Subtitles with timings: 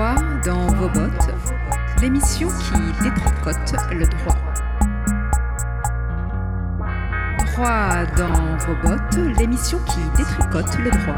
[0.00, 0.14] Droit
[0.46, 1.28] dans vos bottes,
[2.00, 4.36] l'émission qui détricote le droit.
[7.44, 11.16] Droit dans vos bottes, l'émission qui détricote le droit.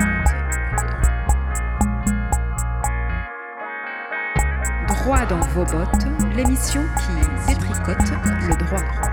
[4.88, 8.10] Droit dans vos bottes, l'émission qui détricote
[8.48, 9.12] le droit.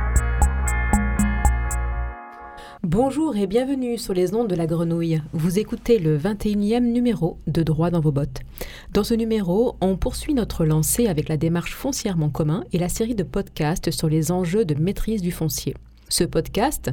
[2.92, 5.22] Bonjour et bienvenue sur les ondes de la grenouille.
[5.34, 8.40] Vous écoutez le 21e numéro de Droit dans vos bottes.
[8.92, 13.14] Dans ce numéro, on poursuit notre lancée avec la démarche foncièrement commun et la série
[13.14, 15.76] de podcasts sur les enjeux de maîtrise du foncier.
[16.10, 16.90] Ce podcast,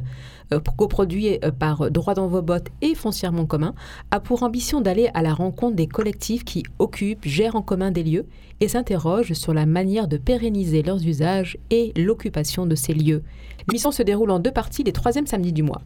[0.53, 3.73] euh, coproduit euh, par Droit dans vos bottes et Foncièrement commun,
[4.11, 8.03] a pour ambition d'aller à la rencontre des collectifs qui occupent, gèrent en commun des
[8.03, 8.27] lieux
[8.59, 13.23] et s'interrogent sur la manière de pérenniser leurs usages et l'occupation de ces lieux.
[13.67, 15.81] L'émission se déroule en deux parties les troisièmes samedis du mois.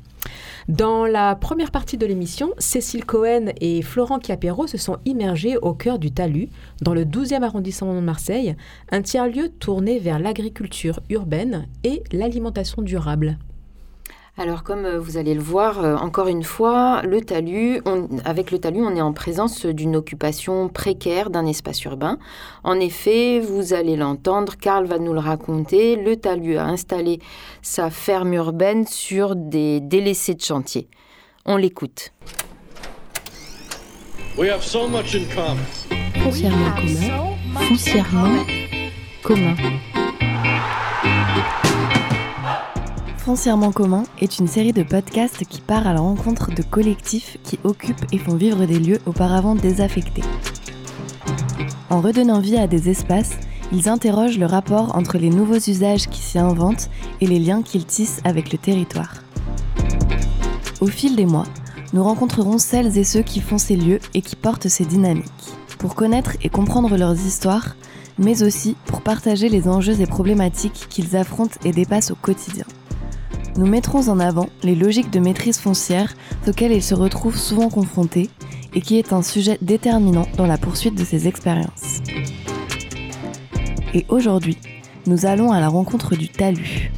[0.67, 5.73] Dans la première partie de l'émission, Cécile Cohen et Florent Chiapero se sont immergés au
[5.73, 6.49] cœur du talus,
[6.81, 8.55] dans le 12e arrondissement de Marseille,
[8.91, 13.38] un tiers-lieu tourné vers l'agriculture urbaine et l'alimentation durable.
[14.42, 17.80] Alors, comme euh, vous allez le voir, euh, encore une fois, le talus,
[18.25, 22.17] avec le talus, on est en présence d'une occupation précaire d'un espace urbain.
[22.64, 27.19] En effet, vous allez l'entendre, Karl va nous le raconter, le talus a installé
[27.62, 30.88] sa ferme urbaine sur des délaissés de chantier.
[31.45, 32.12] On l'écoute.
[36.16, 37.67] Foncièrement commun.
[37.67, 38.45] Foncièrement
[39.22, 39.56] commun.
[43.23, 47.59] Foncièrement commun est une série de podcasts qui part à la rencontre de collectifs qui
[47.63, 50.23] occupent et font vivre des lieux auparavant désaffectés.
[51.91, 53.38] En redonnant vie à des espaces,
[53.72, 56.89] ils interrogent le rapport entre les nouveaux usages qui s'y inventent
[57.22, 59.13] et les liens qu'ils tissent avec le territoire.
[60.80, 61.45] Au fil des mois,
[61.94, 65.94] nous rencontrerons celles et ceux qui font ces lieux et qui portent ces dynamiques, pour
[65.94, 67.75] connaître et comprendre leurs histoires,
[68.17, 72.66] mais aussi pour partager les enjeux et problématiques qu'ils affrontent et dépassent au quotidien
[73.57, 76.13] nous mettrons en avant les logiques de maîtrise foncière
[76.47, 78.29] auxquelles ils se retrouvent souvent confrontés
[78.73, 82.01] et qui est un sujet déterminant dans la poursuite de ces expériences.
[83.94, 84.57] Et aujourd'hui,
[85.06, 86.91] nous allons à la rencontre du talus.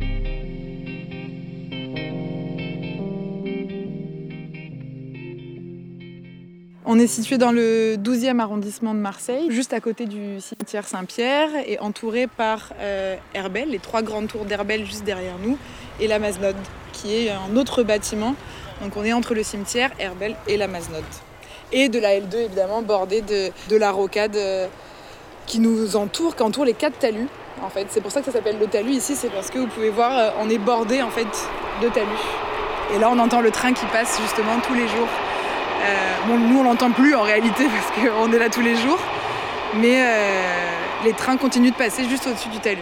[6.85, 11.49] On est situé dans le 12e arrondissement de Marseille, juste à côté du cimetière Saint-Pierre
[11.65, 15.57] et entouré par euh, Herbel, les trois grandes tours d'Herbel juste derrière nous,
[16.01, 16.57] et la Masnode,
[16.91, 18.35] qui est un autre bâtiment.
[18.81, 21.05] Donc on est entre le cimetière, Herbel et la Masnode.
[21.71, 24.67] Et de la L2 évidemment, bordée de, la rocade euh,
[25.45, 27.29] qui nous entoure, qui entoure les quatre talus.
[27.61, 29.67] En fait, c'est pour ça que ça s'appelle le talus ici, c'est parce que vous
[29.67, 31.27] pouvez voir, euh, on est bordé en fait
[31.81, 32.09] de talus.
[32.93, 35.07] Et là, on entend le train qui passe justement tous les jours.
[35.83, 38.99] Euh, bon, nous, on l'entend plus en réalité parce qu'on est là tous les jours,
[39.75, 40.03] mais
[41.03, 42.79] les trains continuent de passer juste au-dessus du talus.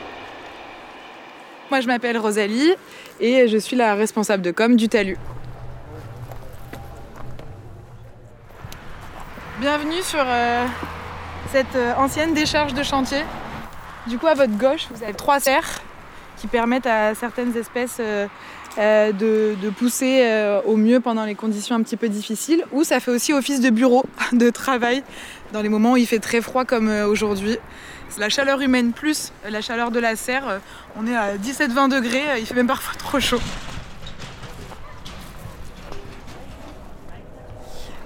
[1.72, 2.76] Moi, je m'appelle Rosalie
[3.22, 5.18] et je suis la responsable de com du Talus.
[9.62, 10.66] Bienvenue sur euh,
[11.52, 13.22] cette euh, ancienne décharge de chantier.
[14.08, 15.82] Du coup, à votre gauche, vous avez trois serres
[16.36, 18.28] qui permettent à certaines espèces euh,
[18.78, 20.26] de, de, pousser
[20.66, 23.70] au mieux pendant les conditions un petit peu difficiles, ou ça fait aussi office de
[23.70, 25.04] bureau de travail
[25.54, 27.58] dans les moments où il fait très froid comme aujourd'hui.
[28.18, 30.60] La chaleur humaine plus la chaleur de la serre, euh,
[30.98, 33.40] on est à 17-20 degrés, euh, il fait même parfois trop chaud.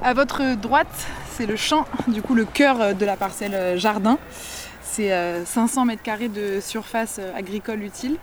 [0.03, 4.19] À votre droite, c'est le champ, du coup le cœur euh, de la parcelle jardin.
[4.83, 5.11] C'est
[5.45, 8.15] 500 mètres carrés de surface agricole utile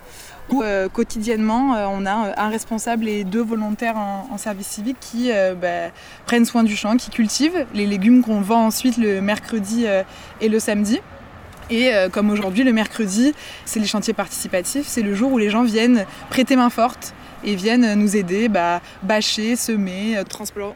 [0.50, 5.30] où quotidiennement on a un responsable et deux volontaires en, service civique qui
[5.60, 5.90] bah,
[6.26, 9.86] prennent soin du champ, qui cultivent les légumes qu'on vend ensuite le mercredi
[10.40, 11.00] et le samedi.
[11.72, 15.48] Et euh, comme aujourd'hui, le mercredi, c'est les chantiers participatifs, c'est le jour où les
[15.48, 17.14] gens viennent prêter main forte
[17.44, 20.24] et viennent nous aider, bah, bâcher, semer, euh,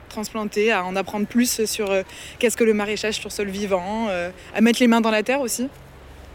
[0.09, 2.03] transplanter, à en apprendre plus sur euh,
[2.39, 4.09] qu'est-ce que le maraîchage sur sol vivant,
[4.55, 5.69] à mettre les mains dans la terre aussi.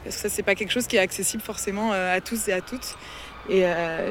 [0.03, 2.61] Parce que ça, c'est pas quelque chose qui est accessible forcément à tous et à
[2.61, 2.95] toutes.
[3.49, 3.63] Et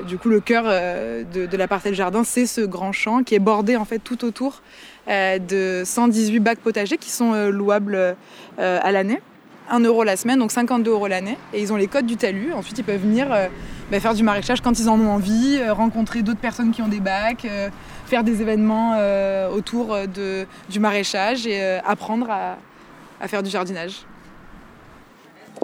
[0.07, 3.77] du coup, le cœur de, la parcelle jardin, c'est ce grand champ qui est bordé
[3.77, 4.61] en fait tout autour
[5.09, 8.17] de 118 bacs potagers qui sont louables
[8.59, 9.21] à l'année.
[9.71, 11.39] 1 euro la semaine, donc 52 euros l'année.
[11.55, 12.53] Et ils ont les codes du talus.
[12.53, 13.47] Ensuite, ils peuvent venir euh,
[13.91, 16.89] bah, faire du maraîchage quand ils en ont envie, euh, rencontrer d'autres personnes qui ont
[16.89, 17.71] des bacs, euh,
[18.07, 18.99] faire des événements
[19.55, 24.05] autour de, du maraîchage et apprendre à, faire du jardinage.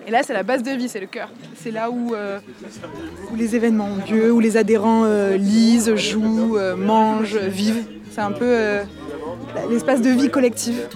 [0.07, 1.29] Et là, c'est la base de vie, c'est le cœur.
[1.57, 5.05] C'est là où, où, les événements ont lieu, où les adhérents
[5.37, 7.85] lisent, jouent, mangent, vivent.
[8.13, 8.79] C'est un peu
[9.69, 10.87] l'espace de vie collective.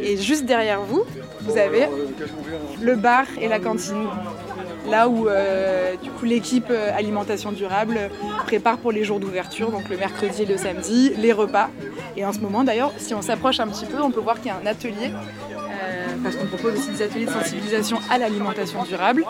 [0.00, 1.04] Et juste derrière vous,
[1.42, 1.88] vous avez
[2.80, 4.06] le bar et la cantine.
[4.88, 8.10] Là où euh, l'équipe euh, alimentation durable
[8.46, 11.70] prépare pour les jours d'ouverture, donc le mercredi et le samedi, les repas.
[12.16, 14.46] Et en ce moment d'ailleurs, si on s'approche un petit peu, on peut voir qu'il
[14.46, 18.82] y a un atelier, euh, parce qu'on propose aussi des ateliers de sensibilisation à l'alimentation
[18.84, 19.24] durable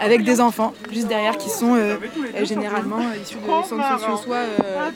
[0.00, 1.96] avec des enfants juste derrière qui sont euh,
[2.34, 4.44] euh, généralement euh, issus de centres sociaux, soit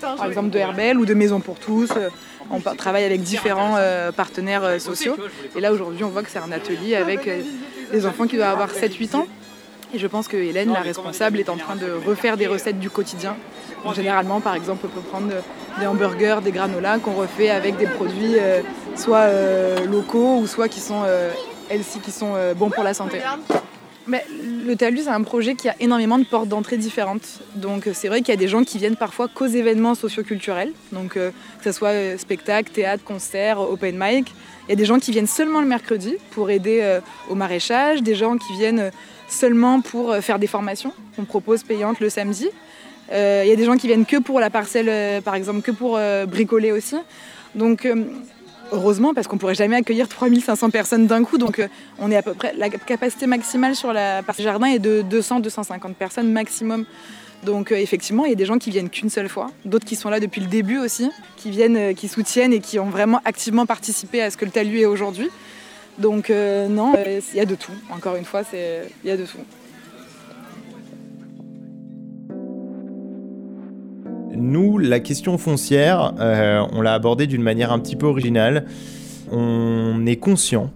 [0.01, 1.93] par exemple de Herbel ou de Maison pour tous.
[2.51, 3.77] On travaille avec différents
[4.17, 5.17] partenaires sociaux.
[5.57, 7.29] Et là aujourd'hui on voit que c'est un atelier avec
[7.93, 9.27] des enfants qui doivent avoir 7-8 ans.
[9.95, 12.91] Et je pense que Hélène, la responsable, est en train de refaire des recettes du
[12.91, 13.37] quotidien.
[13.95, 15.29] généralement, par exemple, on peut prendre
[15.79, 18.37] des hamburgers, des granolas qu'on refait avec des produits
[18.97, 19.29] soit
[19.85, 21.03] locaux ou soit qui sont,
[21.69, 23.21] elles qui sont bons pour la santé.
[24.07, 24.25] Mais
[24.67, 27.41] le Talus, c'est un projet qui a énormément de portes d'entrée différentes.
[27.55, 31.17] Donc c'est vrai qu'il y a des gens qui viennent parfois qu'aux événements socioculturels, donc
[31.17, 34.35] euh, que ce soit euh, spectacle, théâtre, concert, open mic.
[34.67, 38.03] Il y a des gens qui viennent seulement le mercredi pour aider euh, au maraîchage,
[38.03, 38.91] des gens qui viennent
[39.29, 42.49] seulement pour faire des formations qu'on propose payantes le samedi.
[43.11, 45.99] Il y a des gens qui viennent que pour la parcelle, par exemple, que pour
[46.27, 46.97] bricoler aussi.
[47.55, 47.87] Donc
[48.73, 51.39] heureusement, parce qu'on pourrait jamais accueillir 3500 personnes d'un coup.
[51.39, 51.69] Donc, euh,
[51.99, 52.53] on est à peu près.
[52.57, 56.85] La capacité maximale sur la partie jardin est de 200-250 personnes maximum.
[57.45, 59.97] Donc, euh, effectivement, il y a des gens qui viennent qu'une seule fois, d'autres qui
[59.97, 63.21] sont là depuis le début aussi, qui viennent, euh, qui soutiennent et qui ont vraiment
[63.25, 65.29] activement participé à ce que le talus est aujourd'hui.
[65.99, 67.71] Donc, non, il y a de tout.
[67.89, 69.39] Encore une fois, il y a de tout.
[74.37, 78.67] Nous, la question foncière, euh, on l'a abordée d'une manière un petit peu originale.
[79.31, 80.71] On est conscient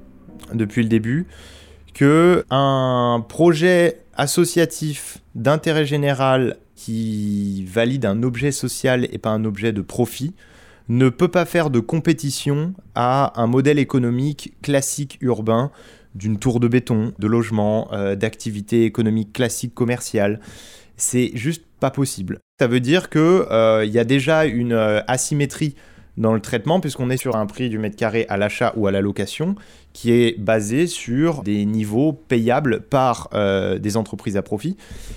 [0.54, 1.26] depuis le début
[1.98, 9.72] que un projet associatif d'intérêt général qui valide un objet social et pas un objet
[9.72, 10.32] de profit
[10.88, 15.72] ne peut pas faire de compétition à un modèle économique classique urbain
[16.14, 20.38] d'une tour de béton, de logement, euh, d'activité économique classique commerciale.
[20.96, 22.38] C'est juste pas possible.
[22.60, 25.74] Ça veut dire qu'il euh, y a déjà une euh, asymétrie
[26.16, 28.92] dans le traitement, puisqu'on est sur un prix du mètre carré à l'achat ou à
[28.92, 29.56] la location
[29.98, 34.76] qui est basé sur des niveaux payables par euh, des entreprises à profit.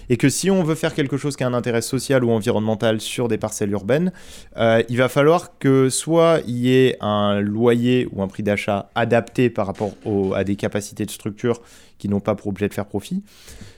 [0.09, 2.99] Et que si on veut faire quelque chose qui a un intérêt social ou environnemental
[2.99, 4.11] sur des parcelles urbaines,
[4.57, 9.51] il va falloir que soit il y ait un loyer ou un prix d'achat adapté
[9.51, 9.91] par rapport
[10.35, 11.61] à des capacités de structure
[11.99, 13.21] qui n'ont pas pour objet de faire profit,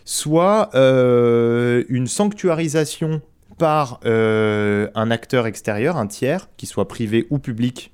[0.06, 3.22] soit une sanctuarisation
[3.58, 7.92] par euh, un acteur extérieur, un tiers, qui soit privé ou public,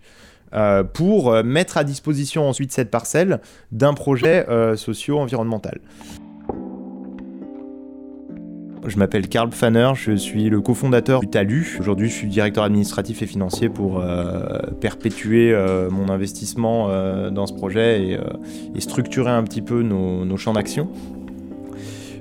[0.54, 3.40] euh, pour euh, mettre à disposition ensuite cette parcelle
[3.72, 5.80] d'un projet socio-environnemental.
[8.86, 11.78] Je m'appelle Karl Pfanner, je suis le cofondateur du TALU.
[11.80, 14.04] Aujourd'hui, je suis directeur administratif et financier pour
[14.80, 15.54] perpétuer
[15.92, 16.88] mon investissement
[17.30, 18.18] dans ce projet
[18.74, 20.90] et, structurer un petit peu nos champs d'action.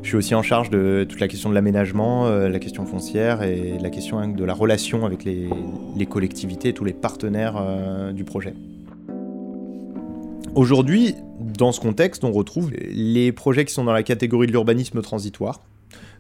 [0.08, 3.42] Je suis aussi en charge de toute la question de l'aménagement, euh, la question foncière
[3.42, 5.50] et la question de la relation avec les,
[6.06, 8.54] collectivités et tous les partenaires euh, du projet.
[10.54, 15.02] Aujourd'hui, dans ce contexte, on retrouve les projets qui sont dans la catégorie de l'urbanisme
[15.02, 15.60] transitoire.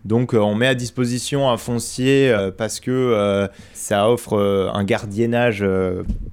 [0.04, 4.38] Donc euh, on met à disposition un foncier euh, parce que euh, ça offre
[4.72, 5.64] un gardiennage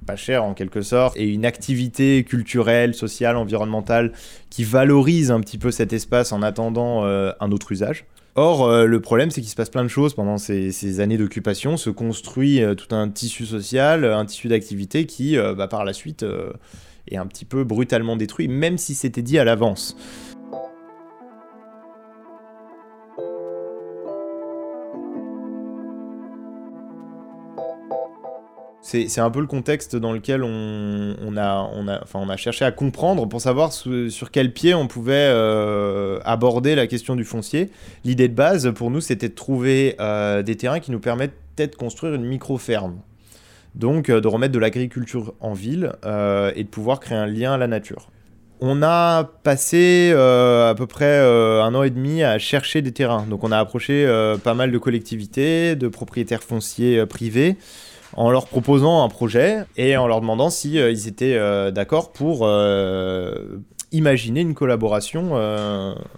[0.06, 4.12] pas cher en quelque sorte et une activité culturelle, sociale, environnementale
[4.50, 8.04] qui valorise un petit peu cet espace en attendant un autre usage.
[8.34, 11.90] Or, le problème, c'est qu'il se passe plein de choses pendant ces, années d'occupation, se
[11.90, 16.24] construit tout un tissu social, un tissu d'activité qui, bah, par la suite,
[17.08, 19.96] est un petit peu brutalement détruit, même si c'était dit à l'avance.
[28.86, 34.30] C'est un peu le contexte dans lequel on, a, cherché à comprendre pour savoir sur
[34.30, 37.70] quel pied on pouvait euh, aborder la question du foncier.
[38.04, 41.72] L'idée de base pour nous, c'était de trouver euh, des terrains qui nous permettent peut-être
[41.72, 43.00] de construire une micro-ferme.
[43.74, 47.58] Donc euh, de remettre de l'agriculture en ville et de pouvoir créer un lien à
[47.58, 48.08] la nature.
[48.60, 53.26] On a passé à peu près un an et demi à chercher des terrains.
[53.28, 54.06] Donc on a approché
[54.44, 57.56] pas mal de collectivités, de propriétaires fonciers privés
[58.14, 62.12] en leur proposant un projet et en leur demandant si euh, ils étaient euh, d'accord
[62.12, 63.58] pour euh,
[63.92, 65.32] imaginer une collaboration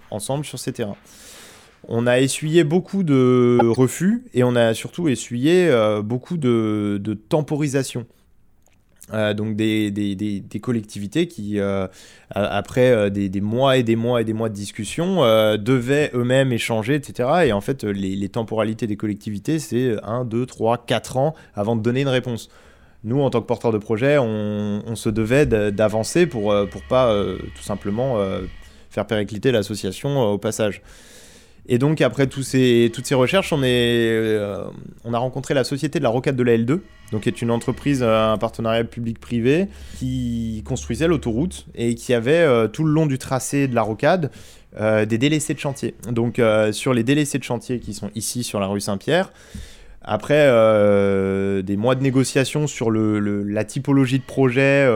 [0.09, 0.97] ensemble sur ces terrains.
[1.87, 5.71] On a essuyé beaucoup de refus et on a surtout essuyé
[6.03, 8.05] beaucoup de temporisation.
[9.13, 11.87] Euh, donc des, des, des, collectivités qui, euh,
[12.29, 15.21] après euh, des, mois et des mois et des mois de discussion,
[15.57, 17.29] devaient eux-mêmes échanger, etc.
[17.45, 21.81] Et en fait, les, temporalités des collectivités, c'est 1, 2, 3, 4 ans avant de
[21.81, 22.49] donner une réponse.
[23.03, 27.13] nous, en tant que porteurs de projet, on, se devait d'avancer pour, pour pas
[27.55, 28.17] tout simplement
[28.89, 30.81] faire péricliter l'association au passage.
[31.71, 34.63] Et donc, après ces, toutes ces recherches, on, est, euh,
[35.05, 36.79] on a rencontré la Société de la Rocade de la L2,
[37.11, 39.67] donc qui est une entreprise, euh, un partenariat public-privé,
[39.99, 44.31] qui construisait l'autoroute et qui avait euh, tout le long du tracé de la rocade
[44.79, 45.95] des délaissés de chantier.
[46.11, 46.39] Donc,
[46.73, 49.33] sur les délaissés de chantier qui sont ici sur la rue Saint-Pierre,
[50.03, 50.45] après
[51.63, 54.87] des mois de négociations sur le, la typologie de projet,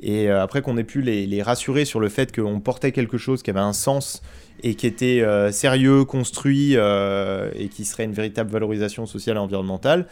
[0.00, 3.42] et après qu'on ait pu les, les rassurer sur le fait qu'on portait quelque chose
[3.42, 4.22] qui avait un sens
[4.62, 9.40] et qui était euh, sérieux, construit euh, et qui serait une véritable valorisation sociale et
[9.40, 10.06] environnementale,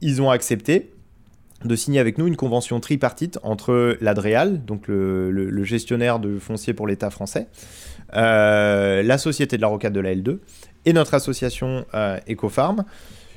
[0.00, 0.90] ils ont accepté
[1.64, 6.86] de signer avec nous une convention tripartite entre l'Adréal, donc le, gestionnaire de foncier pour
[6.86, 7.48] l'État français,
[8.16, 10.38] euh, la Société de la Rocade de la L2
[10.86, 11.84] et notre association
[12.26, 12.84] Ecofarm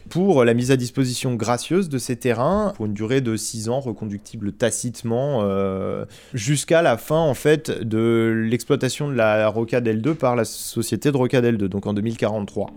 [0.10, 3.80] pour la mise à disposition gracieuse de ces terrains pour une durée de 6 ans
[3.80, 10.36] reconductible tacitement euh, jusqu'à la fin en fait de l'exploitation de la rocade L2 par
[10.36, 12.70] la société de rocade L2 donc en 2043.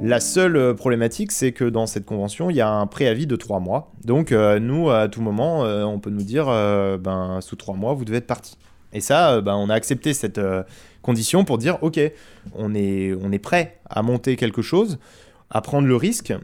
[0.00, 3.34] La seule euh, problématique, c'est que dans cette convention, il y a un préavis de
[3.34, 3.90] 3 mois.
[4.04, 8.04] Donc, euh, nous, à tout moment, on peut nous dire, ben, sous 3 mois, vous
[8.04, 8.56] devez être parti.
[8.92, 10.40] Et ça, ben, on a accepté cette,
[11.08, 11.98] conditions pour dire ok,
[12.54, 14.98] on est, on est prêt à monter quelque chose,
[15.48, 16.34] à prendre le risque.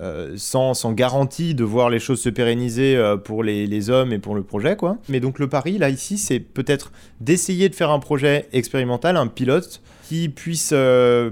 [0.00, 4.12] Euh, sans, sans, garantie de voir les choses se pérenniser euh, pour les, les, hommes
[4.12, 4.74] et pour le projet.
[4.76, 4.98] quoi.
[5.08, 6.90] Mais donc le pari, là, ici, c'est peut-être
[7.20, 11.30] d'essayer de faire un projet expérimental, un pilote, qui puisse euh,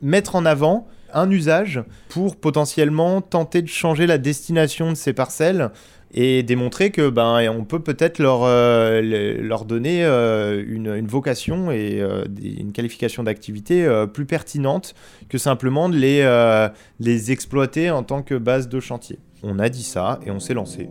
[0.00, 5.72] mettre en avant un usage pour potentiellement tenter de changer la destination de ces parcelles
[6.14, 9.02] et démontrer que ben on peut peut-être leur, euh,
[9.42, 14.94] leur donner euh, une, vocation et euh, une qualification d'activité plus pertinente
[15.28, 16.68] que simplement de les,
[17.00, 19.18] les exploiter en tant que base de chantier.
[19.42, 20.88] On a dit ça et on s'est lancé.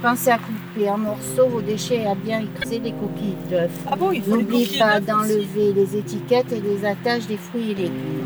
[0.00, 3.70] Pensez à couper en morceaux vos déchets et à bien écraser les coquilles d'œufs.
[3.86, 8.24] Ah bon, N'oubliez pas d'enlever les étiquettes et les attaches des fruits et légumes.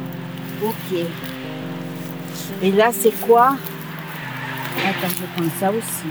[0.62, 0.99] Ok.
[2.62, 3.56] Et là, c'est quoi?
[4.82, 6.06] Attends, je prends ça aussi.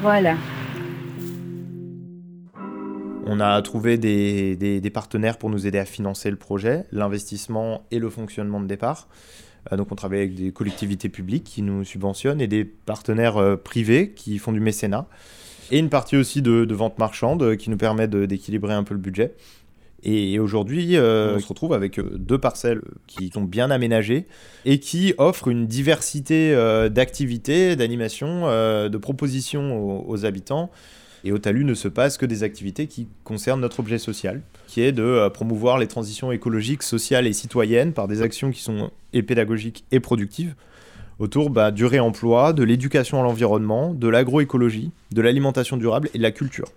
[0.00, 0.36] Voilà.
[3.26, 8.08] On a trouvé des, partenaires pour nous aider à financer le projet, l'investissement et le
[8.08, 9.08] fonctionnement de départ.
[9.70, 13.56] Euh, donc on travaille avec des collectivités publiques qui nous subventionnent et des partenaires euh,
[13.56, 15.06] privés qui font du mécénat.
[15.70, 19.00] Et une partie aussi de, de vente marchande qui nous permet d'équilibrer un peu le
[19.00, 19.34] budget.
[20.04, 24.26] Et aujourd'hui, euh, on se retrouve avec euh, deux parcelles qui sont bien aménagées
[24.64, 30.70] et qui offrent une diversité euh, d'activités, d'animations, de propositions aux, habitants.
[31.24, 34.82] Et au Talus ne se passe que des activités qui concernent notre objet social, qui
[34.82, 39.24] est de promouvoir les transitions écologiques, sociales et citoyennes par des actions qui sont et
[39.24, 40.54] pédagogiques et productives
[41.18, 46.22] autour bah, du réemploi, de l'éducation à l'environnement, de l'agroécologie, de l'alimentation durable et de
[46.22, 46.68] la culture.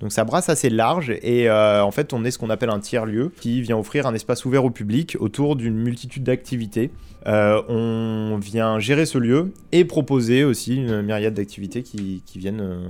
[0.00, 2.80] Donc ça brasse assez large et euh, en fait on est ce qu'on appelle un
[2.80, 6.90] tiers-lieu qui vient offrir un espace ouvert au public autour d'une multitude d'activités.
[7.26, 12.88] Euh, on vient gérer ce lieu et proposer aussi une myriade d'activités qui, viennent euh,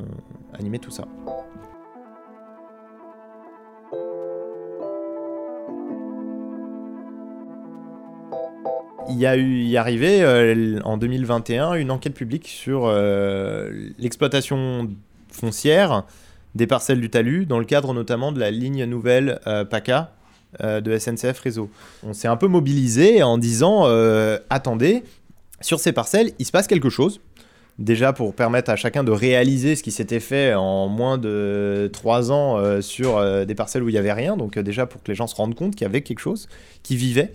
[0.59, 1.05] animer tout ça.
[9.09, 12.93] il y a eu y arrivé en 2021 une enquête publique sur
[13.99, 14.91] l'exploitation
[15.31, 16.05] foncière
[16.57, 20.13] des parcelles du talus, dans le cadre notamment de la ligne nouvelle euh, PACA
[20.63, 21.71] euh, de SNCF Réseau.
[22.03, 25.05] On s'est un peu mobilisé en disant euh, attendez,
[25.61, 27.21] sur ces parcelles, il se passe quelque chose.
[27.79, 32.33] Déjà pour permettre à chacun de réaliser ce qui s'était fait en moins de 3
[32.33, 34.39] ans sur des parcelles où il n'y avait rien.
[34.39, 36.49] Donc déjà pour que les gens se rendent compte qu'il y avait quelque chose,
[36.83, 37.35] qui vivait.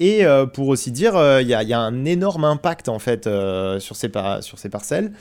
[0.00, 0.22] Et
[0.54, 1.12] pour aussi dire,
[1.42, 3.28] il y, a un énorme impact en fait
[3.80, 4.10] sur, ces
[4.40, 5.12] sur ces parcelles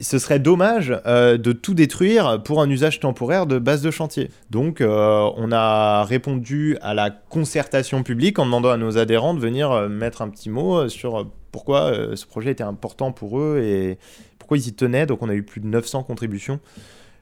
[0.00, 4.30] ce serait dommage euh, de tout détruire pour un usage temporaire de base de chantier.
[4.50, 9.40] Donc euh, on a répondu à la concertation publique en demandant à nos adhérents de
[9.40, 13.98] venir euh, mettre un petit mot sur pourquoi ce projet était important pour eux et
[14.38, 15.06] pourquoi ils y tenaient.
[15.06, 16.58] Donc on a eu plus de 900 contributions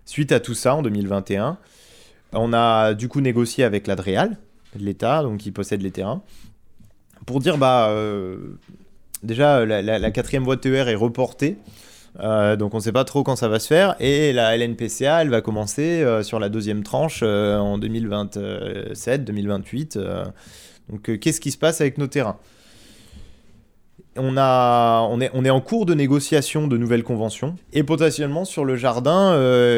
[0.06, 1.58] suite à tout ça en 2021.
[2.32, 4.38] On a du coup négocié avec l'Adréal,
[4.74, 6.22] l'État, donc qui possède les terrains,
[7.26, 7.94] pour dire bah
[9.22, 11.58] déjà la, la quatrième voie TER est reportée.
[12.20, 13.96] Euh, donc on ne sait pas trop quand ça va se faire.
[14.00, 19.98] Et la LNPCA, elle va commencer euh, sur la deuxième tranche euh, en 2027, 2028.
[20.90, 22.38] donc qu'est-ce qui se passe avec nos terrains?
[24.14, 27.56] On, est, en cours de négociation de nouvelles conventions.
[27.72, 29.34] Et potentiellement, sur le jardin,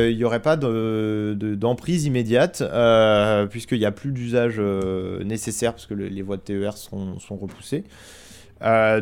[0.08, 2.64] il n'y aurait pas d'emprise immédiate,
[3.48, 4.60] puisqu'il n'y a plus d'usage
[5.24, 7.84] nécessaire, parce que les voies de TER sont repoussées.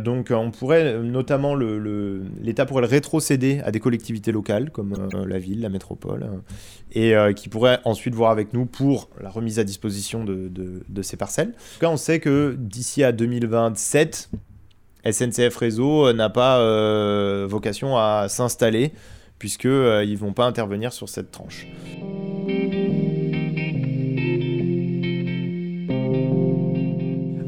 [0.00, 4.94] Donc on pourrait, notamment l'État pourrait le rétrocéder à des collectivités locales comme
[5.26, 6.26] la ville, la métropole,
[6.92, 11.48] et qui pourrait ensuite voir avec nous pour la remise à disposition de, ces parcelles.
[11.48, 14.30] En tout cas, on sait que d'ici à 2027,
[15.10, 18.92] SNCF Réseau euh, n'a pas euh, vocation à s'installer
[19.38, 21.66] puisqu'ils euh, ne vont pas intervenir sur cette tranche.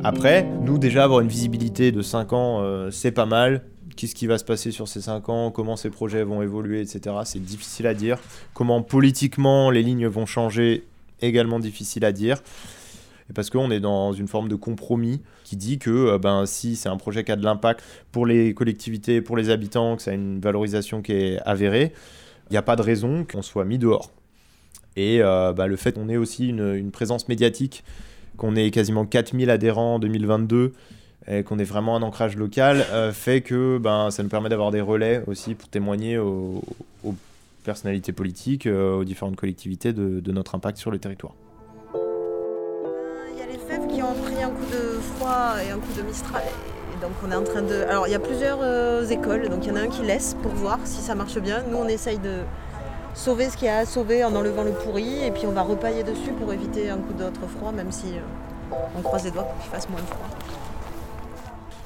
[0.05, 3.63] Après, nous déjà avoir une visibilité de 5 ans, c'est pas mal.
[3.97, 5.51] Qu'est-ce qui va se passer sur ces 5 ans?
[5.51, 7.17] Comment ces projets vont évoluer, etc.
[7.25, 8.19] C'est difficile à dire.
[8.53, 10.85] Comment politiquement les lignes vont changer,
[11.23, 12.43] également difficile à dire
[13.33, 16.89] parce qu'on est dans une forme de compromis qui dit que euh, ben, si c'est
[16.89, 17.83] un projet qui a de l'impact
[18.13, 21.93] pour les collectivités, pour les habitants, que ça a une valorisation qui est avérée,
[22.51, 24.11] il n'y a pas de raison qu'on soit mis dehors.
[24.97, 27.83] Et euh, ben, le fait qu'on ait aussi une, présence médiatique,
[28.37, 30.73] qu'on ait quasiment 4000 adhérents en 2022,
[31.27, 34.71] et qu'on ait vraiment un ancrage local, euh, fait que ben, ça nous permet d'avoir
[34.71, 36.63] des relais aussi pour témoigner aux,
[37.65, 41.35] personnalités politiques, aux différentes collectivités de notre impact sur le territoire
[43.95, 46.43] qui ont pris un coup de froid et un coup de mistral.
[47.01, 47.85] Donc on est en train de.
[47.89, 50.37] Alors il y a plusieurs euh, écoles, donc il y en a un qui laisse
[50.43, 51.63] pour voir si ça marche bien.
[51.71, 52.41] Nous on essaye de
[53.15, 55.63] sauver ce qu'il y a à sauver en enlevant le pourri et puis on va
[55.63, 59.45] repailler dessus pour éviter un coup d'autre froid, même si euh, on croise les doigts
[59.45, 60.29] pour qu'il fasse moins froid.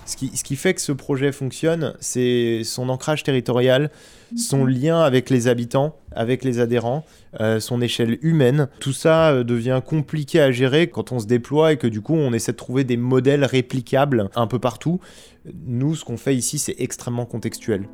[0.06, 3.90] Ce qui, ce qui, fait que ce projet fonctionne, c'est son ancrage territorial,
[4.38, 4.70] son mhm.
[4.70, 7.04] lien avec les habitants, avec les adhérents,
[7.40, 8.68] euh, son échelle humaine.
[8.80, 12.14] Tout ça euh, devient compliqué à gérer quand on se déploie et que du coup
[12.14, 14.99] on essaie de trouver des modèles réplicables un peu partout.
[15.66, 17.85] Nous, ce qu'on fait ici, c'est extrêmement contextuel.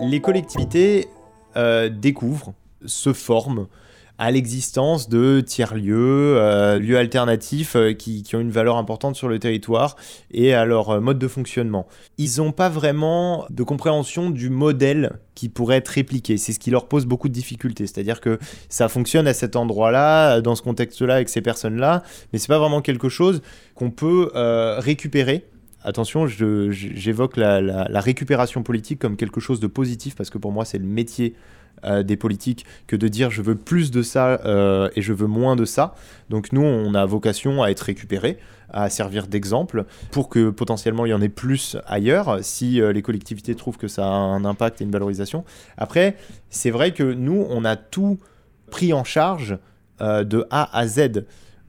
[0.00, 1.08] Les collectivités
[1.56, 2.54] euh, découvrent,
[2.86, 3.66] se forment,
[4.16, 9.40] à l'existence de tiers-lieux, euh, lieux alternatifs euh, qui, ont une valeur importante sur le
[9.40, 9.96] territoire
[10.30, 11.86] et à leur mode de fonctionnement.
[12.16, 16.36] Ils n'ont pas vraiment de compréhension du modèle qui pourrait être répliqué.
[16.36, 17.88] C'est ce qui leur pose beaucoup de difficultés.
[17.88, 22.48] C'est-à-dire que ça fonctionne à cet endroit-là, dans ce contexte-là, avec ces personnes-là, mais c'est
[22.48, 23.42] pas vraiment quelque chose
[23.74, 24.30] qu'on peut
[24.78, 25.44] récupérer
[25.84, 30.78] attention, j'évoque la, récupération politique comme quelque chose de positif parce que pour moi c'est
[30.78, 31.34] le métier
[31.84, 35.26] euh, des politiques que de dire je veux plus de ça euh, et je veux
[35.26, 35.94] moins de ça.
[36.28, 38.38] Donc nous, on a vocation à être récupérés,
[38.70, 43.02] à servir d'exemple pour que potentiellement il y en ait plus ailleurs si euh, les
[43.02, 45.44] collectivités trouvent que ça a un impact et une valorisation.
[45.76, 46.16] Après,
[46.50, 48.18] c'est vrai que nous, on a tout
[48.70, 49.58] pris en charge
[50.00, 51.24] de A à Z.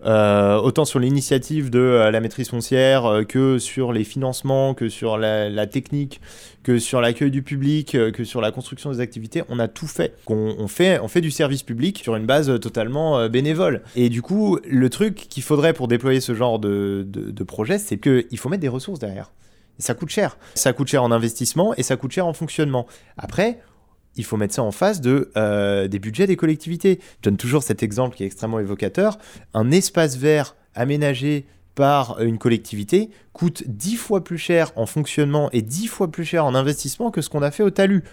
[0.06, 4.88] Euh, autant sur l'initiative de euh, la maîtrise foncière euh, que sur les financements, que
[4.88, 6.22] sur la, technique,
[6.64, 10.16] que sur l'accueil du public, que sur la construction des activités, on a tout fait.
[10.28, 11.00] On, fait.
[11.00, 13.82] on fait du service public sur une base totalement bénévole.
[13.96, 17.98] Et du coup, le truc qu'il faudrait pour déployer ce genre de, de projet, c'est
[17.98, 19.32] qu'il faut mettre des ressources derrière.
[19.80, 20.38] Et ça coûte cher.
[20.56, 22.86] Ça coûte cher en investissement et ça coûte cher en fonctionnement.
[23.18, 23.60] Après,
[24.20, 27.00] il faut mettre ça en face euh, des budgets des collectivités.
[27.20, 29.18] Je donne toujours cet exemple qui est extrêmement évocateur.
[29.54, 35.62] Un espace vert aménagé par une collectivité coûte dix fois plus cher en fonctionnement et
[35.62, 38.04] dix fois plus cher en investissement que ce qu'on a fait au talus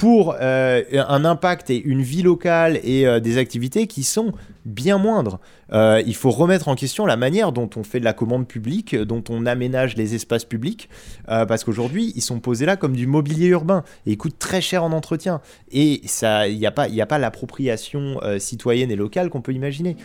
[0.00, 4.32] pour euh, un impact et une vie locale et euh, des activités qui sont
[4.64, 5.40] bien moindres.
[5.74, 8.96] Euh, il faut remettre en question la manière dont on fait de la commande publique,
[8.96, 10.88] dont on aménage les espaces publics,
[11.26, 14.84] parce qu'aujourd'hui, ils sont posés là comme du mobilier urbain et ils coûtent très cher
[14.84, 15.42] en entretien.
[15.70, 19.96] Et il n'y a pas, pas l'appropriation citoyenne et locale qu'on peut imaginer.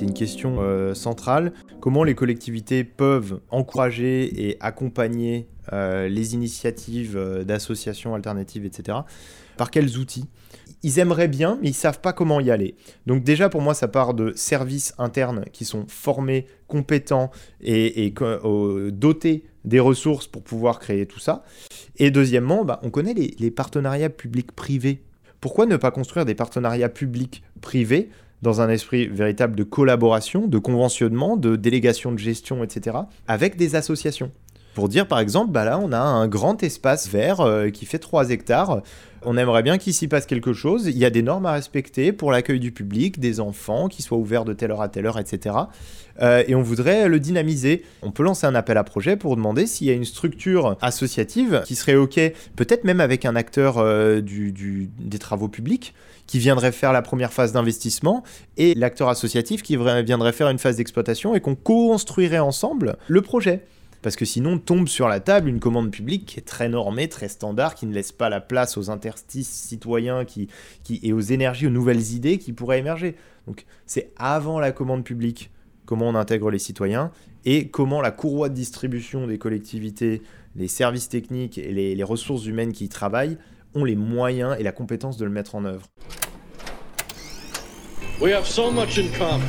[0.00, 1.52] C'est une question euh, centrale.
[1.78, 8.96] Comment les collectivités peuvent encourager et accompagner euh, les initiatives euh, d'associations alternatives, etc.
[9.58, 10.24] Par quels outils?
[10.82, 12.76] Ils aimeraient bien, mais ils savent pas comment y aller.
[13.04, 18.14] Donc déjà, pour moi, ça part de services internes qui sont formés, compétents et,
[18.90, 21.44] dotés des ressources pour pouvoir créer tout ça.
[21.98, 25.02] Et deuxièmement, bah, on connaît les, les partenariats publics-privés.
[25.42, 28.08] Pourquoi ne pas construire des partenariats publics-privés
[28.42, 32.96] dans un esprit véritable de collaboration, de conventionnement, de délégation de gestion, etc.,
[33.28, 34.30] avec des associations.
[34.74, 37.98] Pour dire par exemple, bah là on a un grand espace vert euh, qui fait
[37.98, 38.82] 3 hectares.
[39.22, 40.86] On aimerait bien qu'il s'y passe quelque chose.
[40.86, 44.16] Il y a des normes à respecter pour l'accueil du public, des enfants, qui soient
[44.16, 45.56] ouverts de telle heure à telle heure, etc.
[46.22, 47.84] Euh, et on voudrait le dynamiser.
[48.02, 51.62] On peut lancer un appel à projet pour demander s'il y a une structure associative
[51.66, 52.18] qui serait OK,
[52.56, 55.94] peut-être même avec un acteur euh, des travaux publics
[56.26, 58.22] qui viendrait faire la première phase d'investissement
[58.56, 63.64] et l'acteur associatif qui viendrait faire une phase d'exploitation et qu'on co-construirait ensemble le projet
[64.02, 67.28] parce que sinon tombe sur la table une commande publique qui est très normée, très
[67.28, 70.48] standard, qui ne laisse pas la place aux interstices citoyens qui,
[70.84, 73.16] qui, et aux énergies, aux nouvelles idées qui pourraient émerger.
[73.46, 75.50] Donc c'est avant la commande publique
[75.84, 77.10] comment on intègre les citoyens
[77.44, 80.22] et comment la courroie de distribution des collectivités,
[80.54, 83.38] les services techniques et les, ressources humaines qui y travaillent
[83.74, 85.86] ont les moyens et la compétence de le mettre en œuvre.
[88.20, 89.40] We have so much in common.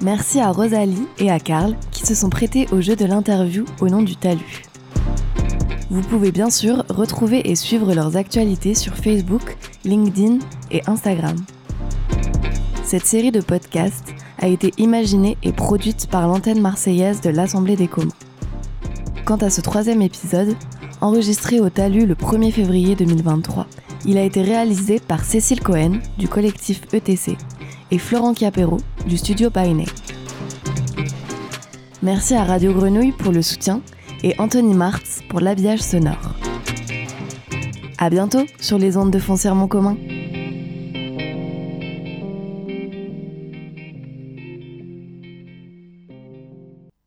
[0.00, 3.88] Merci à Rosalie et à Karl qui se sont prêtés au jeu de l'interview au
[3.88, 4.62] nom du Talus.
[5.90, 10.38] Vous pouvez bien sûr retrouver et suivre leurs actualités sur Facebook, LinkedIn
[10.70, 11.34] et Instagram.
[12.84, 17.88] Cette série de podcasts a été imaginée et produite par l'antenne marseillaise de l'Assemblée des
[17.88, 18.12] communs.
[19.24, 20.54] Quant à ce troisième épisode,
[21.00, 23.66] enregistré au Talus le 1er février 2023,
[24.06, 27.36] il a été réalisé par Cécile Cohen du collectif ETC
[27.90, 29.86] et Florent Chiapero du studio Painé.
[32.02, 33.80] Merci à Radio Grenouille pour le soutien
[34.22, 36.34] et Anthony Martz pour l'habillage sonore.
[37.98, 39.96] À bientôt sur les ondes de Foncièrement commun.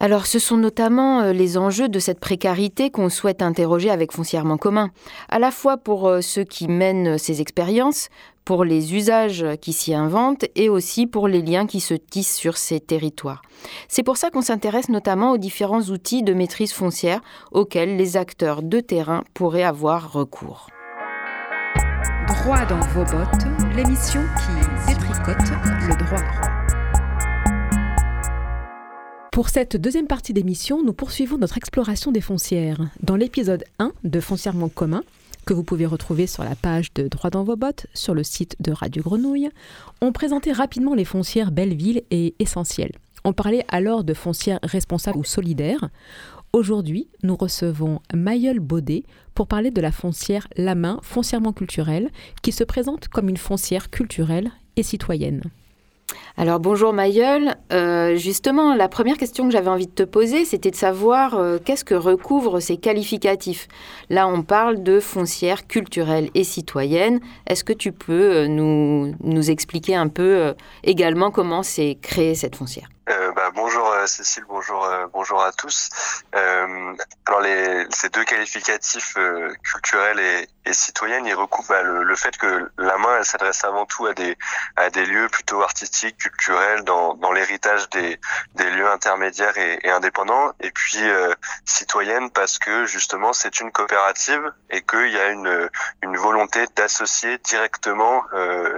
[0.01, 4.57] Alors ce sont notamment euh, les enjeux de cette précarité qu'on souhaite interroger avec Foncièrement
[4.57, 4.89] commun,
[5.29, 8.09] à la fois pour euh, ceux qui mènent ces expériences,
[8.45, 12.57] pour les usages qui s'y inventent et aussi pour les liens qui se tissent sur
[12.57, 13.41] ces territoires.
[13.87, 18.63] C'est pour ça qu'on s'intéresse notamment aux différents outils de maîtrise foncière auxquels les acteurs
[18.63, 20.67] de terrain pourraient avoir recours.
[22.27, 25.51] Droit dans vos bottes, l'émission qui détricote
[25.87, 26.61] le droit.
[29.31, 32.89] Pour cette deuxième partie d'émission, nous poursuivons notre exploration des foncières.
[33.01, 35.03] Dans l'épisode 1 de Foncièrement commun,
[35.45, 38.55] que vous pouvez retrouver sur la page de Droit dans vos bottes sur le site
[38.59, 39.49] de Radio Grenouille,
[40.01, 42.93] on présentait rapidement les foncières Belleville et Essentielles.
[43.23, 45.89] On parlait alors de foncières responsables ou solidaires.
[46.53, 49.03] Aujourd'hui, nous recevons Mayol Baudet
[49.35, 52.09] pour parler de la foncière La Main, foncièrement culturelle,
[52.41, 55.43] qui se présente comme une foncière culturelle et citoyenne.
[56.37, 60.71] Alors bonjour Mayol, euh, justement la première question que j'avais envie de te poser c'était
[60.71, 63.67] de savoir euh, qu'est-ce que recouvrent ces qualificatifs?
[64.09, 67.19] Là on parle de foncière culturelle et citoyenne.
[67.47, 72.87] Est-ce que tu peux euh, nous, expliquer un peu également comment s'est créée cette foncière?
[73.35, 75.89] Bah, bonjour Cécile, bonjour à tous.
[76.31, 79.17] alors les, ces deux qualificatifs
[79.63, 80.19] culturels
[80.65, 85.05] et, citoyennes, ils recoupent bah, le, fait que la main, s'adresse avant tout à des
[85.05, 88.19] lieux plutôt artistiques, culturels, dans, dans l'héritage des,
[88.55, 90.51] des lieux intermédiaires et, et indépendants.
[90.59, 91.01] Et puis
[91.65, 95.69] citoyenne parce que justement c'est une coopérative et qu'il y a une
[96.03, 98.23] une volonté d'associer directement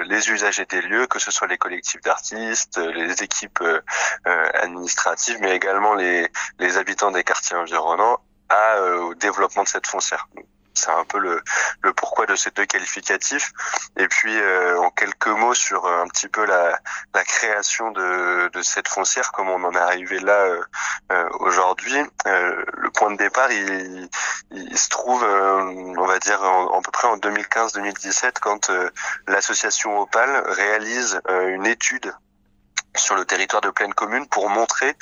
[0.05, 3.81] les usagers des lieux, que ce soit les collectifs d'artistes, les équipes euh,
[4.53, 6.29] administrative, mais également les,
[6.59, 10.27] les habitants des quartiers environnants à, euh, au développement de cette foncière.
[10.73, 11.41] C'est un peu le,
[11.81, 13.51] le, pourquoi de ces deux qualificatifs.
[13.97, 16.79] Et puis, euh, en quelques mots sur un petit peu la,
[17.13, 20.55] la création de, de, cette foncière, comment on en est arrivé là
[21.11, 21.97] euh, aujourd'hui.
[22.27, 24.09] Euh, le point de départ, il,
[24.51, 28.71] il se trouve, on va dire, en, à peu près en 2015-2017, quand
[29.27, 32.13] l'association Opal réalise une étude
[32.95, 34.95] sur le territoire de pleine commune pour montrer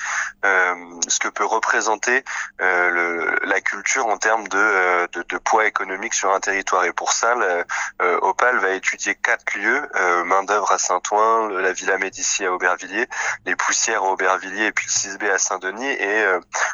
[0.46, 0.76] euh,
[1.08, 2.24] ce que peut représenter
[2.62, 6.86] euh, le, la culture en termes de, euh, de, de, poids économique sur un territoire.
[6.86, 7.66] Et pour ça, le,
[8.02, 12.54] euh, Opal va étudier quatre lieux euh, main d'œuvre à Saint-Ouen, la Villa Médicis à
[12.54, 13.08] Aubervilliers,
[13.46, 16.26] les Poussières à Aubervilliers et puis le 6B à Saint-Denis, et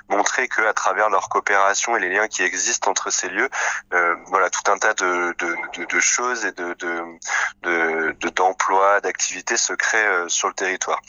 [0.09, 3.49] montrer que à travers leur coopération et les liens qui existent entre ces lieux,
[4.27, 6.75] voilà tout un tas de, de, de choses et de
[8.29, 11.01] d'emplois, d'activités se créent sur le territoire.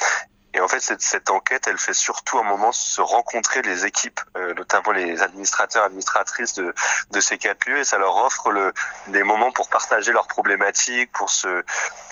[0.54, 4.54] Et en fait, cette, enquête, elle fait surtout un moment se rencontrer les équipes, euh,
[4.54, 6.74] notamment les administrateurs, administratrices de,
[7.10, 8.72] de ces quatre lieux, et ça leur offre le,
[9.08, 11.62] des moments pour partager leurs problématiques, pour se,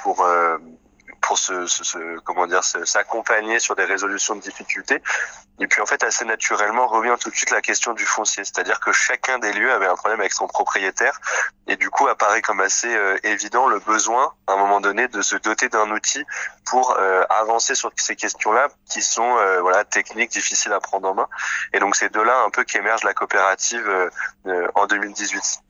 [0.03, 0.59] pour euh,
[1.27, 5.03] pour se, se, comment dire s'accompagner sur des résolutions de difficultés.
[5.59, 8.79] Et puis en fait assez naturellement revient tout de suite la question du foncier, c'est-à-dire
[8.79, 11.21] que chacun des lieux avait un problème avec son propriétaire
[11.67, 15.35] et du coup apparaît comme assez évident le besoin à un moment donné de se
[15.37, 16.25] doter d'un outil
[16.65, 16.97] pour
[17.31, 21.29] avancer sur ces questions-là qui sont voilà techniques, difficiles à prendre en main.
[21.73, 24.11] Et donc c'est de là un peu qu'émerge la coopérative
[24.75, 25.63] en 2018.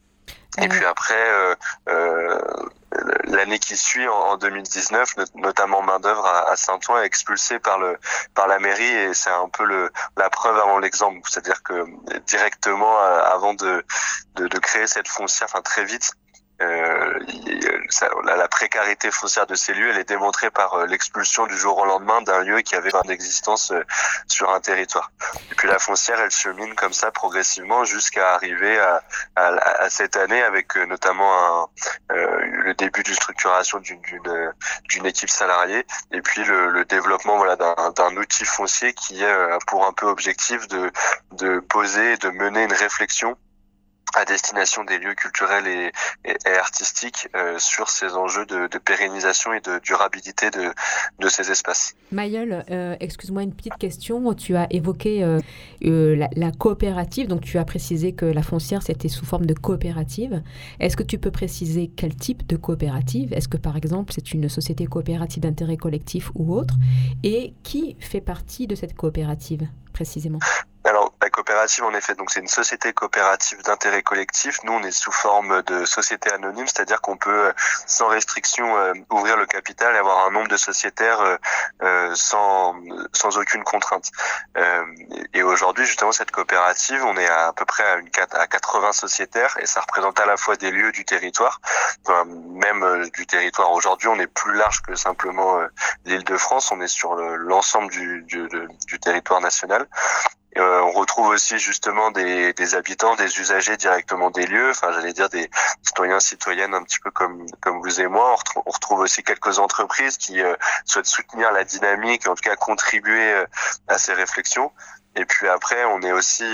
[0.59, 1.55] Et puis après, euh,
[1.89, 2.41] euh,
[3.25, 7.99] l'année qui suit, en, 2019, notamment main d'œuvre à, Saint-Ouen expulsée par le
[8.35, 11.21] par la mairie et c'est un peu le la preuve avant l'exemple.
[11.29, 11.87] C'est-à-dire que
[12.27, 13.85] directement euh, avant de,
[14.37, 16.13] de, de créer cette foncière, enfin très vite,
[16.63, 17.19] euh,
[18.25, 21.85] la, précarité foncière de ces lieux, elle est démontrée par euh, l'expulsion du jour au
[21.85, 23.83] lendemain d'un lieu qui avait une existence euh,
[24.27, 25.13] sur un territoire.
[25.51, 30.77] Et puis la foncière, elle chemine comme ça progressivement jusqu'à arriver à, cette année avec
[30.77, 31.71] notamment
[32.09, 38.93] le début d'une structuration d'une équipe salariée et puis le, développement voilà d'un outil foncier
[38.95, 40.91] qui a pour un peu objectif de,
[41.33, 43.37] de poser de mener une réflexion
[44.17, 45.93] à destination des lieux culturels et,
[46.59, 51.95] artistiques euh, sur ces enjeux de, pérennisation et de durabilité de, ces espaces.
[52.13, 54.33] Mayol, euh, excuse-moi une petite question.
[54.35, 59.27] Tu as évoqué euh, la, coopérative, donc tu as précisé que la foncière c'était sous
[59.27, 60.43] forme de coopérative.
[60.81, 63.33] Est-ce que tu peux préciser quel type de coopérative?
[63.35, 66.75] Est-ce que par exemple c'est une société coopérative d'intérêt collectif ou autre?
[67.23, 70.39] Et qui fait partie de cette coopérative précisément?
[71.57, 74.59] Coopérative, en effet, donc c'est une société coopérative d'intérêt collectif.
[74.65, 77.53] Nous, on est sous forme de société anonyme, c'est-à-dire qu'on peut, euh,
[77.87, 81.39] sans restriction, euh, ouvrir le capital et avoir un nombre de sociétaires
[81.83, 82.75] euh, sans,
[83.15, 84.11] sans aucune contrainte.
[85.33, 89.57] et aujourd'hui, justement, cette coopérative, on est à, peu près à, une, à 80 sociétaires
[89.59, 91.61] et ça représente à la fois des lieux du territoire,
[92.27, 93.73] même du territoire.
[93.73, 95.59] Aujourd'hui, on est plus large que simplement
[96.05, 98.47] l'île de France, on est sur l'ensemble du, du,
[98.87, 99.87] du territoire national.
[100.57, 104.71] Euh, on retrouve aussi justement des, des, habitants, des usagers directement des lieux.
[104.71, 105.51] Enfin, j'allais dire des
[105.83, 108.37] citoyens, citoyennes, un petit peu comme comme vous et moi.
[108.65, 113.33] On, retrouve, aussi quelques entreprises qui euh, souhaitent soutenir la dynamique, en tout cas contribuer
[113.35, 113.47] euh,
[113.89, 114.73] à ces réflexions.
[115.15, 116.47] Et puis après, on est aussi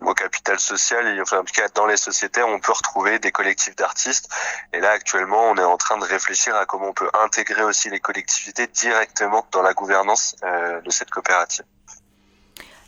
[0.00, 3.30] au capital social, et, enfin en tout cas dans les sociétés, on peut retrouver des
[3.30, 4.28] collectifs d'artistes.
[4.72, 7.88] Et là actuellement, on est en train de réfléchir à comment on peut intégrer aussi
[7.90, 11.64] les collectivités directement dans la gouvernance de cette coopérative.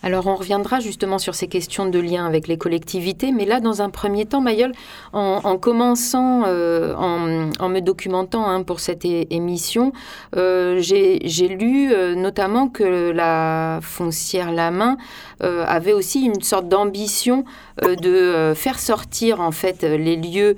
[0.05, 3.81] Alors on reviendra justement sur ces questions de lien avec les collectivités, mais là dans
[3.81, 4.73] un premier temps, Mayol,
[5.14, 9.95] en, commençant, euh, en, me documentant hein, pour cette émission,
[10.37, 14.99] euh, j'ai lu euh, notamment que la foncière La Main
[15.40, 17.45] avait aussi une sorte d'ambition
[17.83, 20.57] de faire sortir en fait les lieux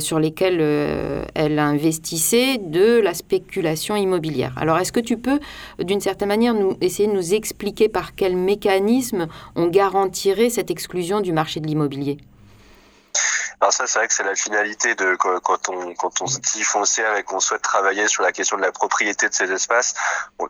[0.00, 0.60] sur lesquels
[1.34, 4.54] elle investissait de la spéculation immobilière.
[4.56, 5.40] Alors est-ce que tu peux
[5.78, 11.32] d'une certaine manière essayer de nous expliquer par quel mécanisme on garantirait cette exclusion du
[11.32, 12.18] marché de l'immobilier?
[13.60, 16.64] Alors ça, c'est vrai que c'est la finalité de quand on quand on se dit
[16.64, 19.94] foncière et qu'on souhaite travailler sur la question de la propriété de ces espaces.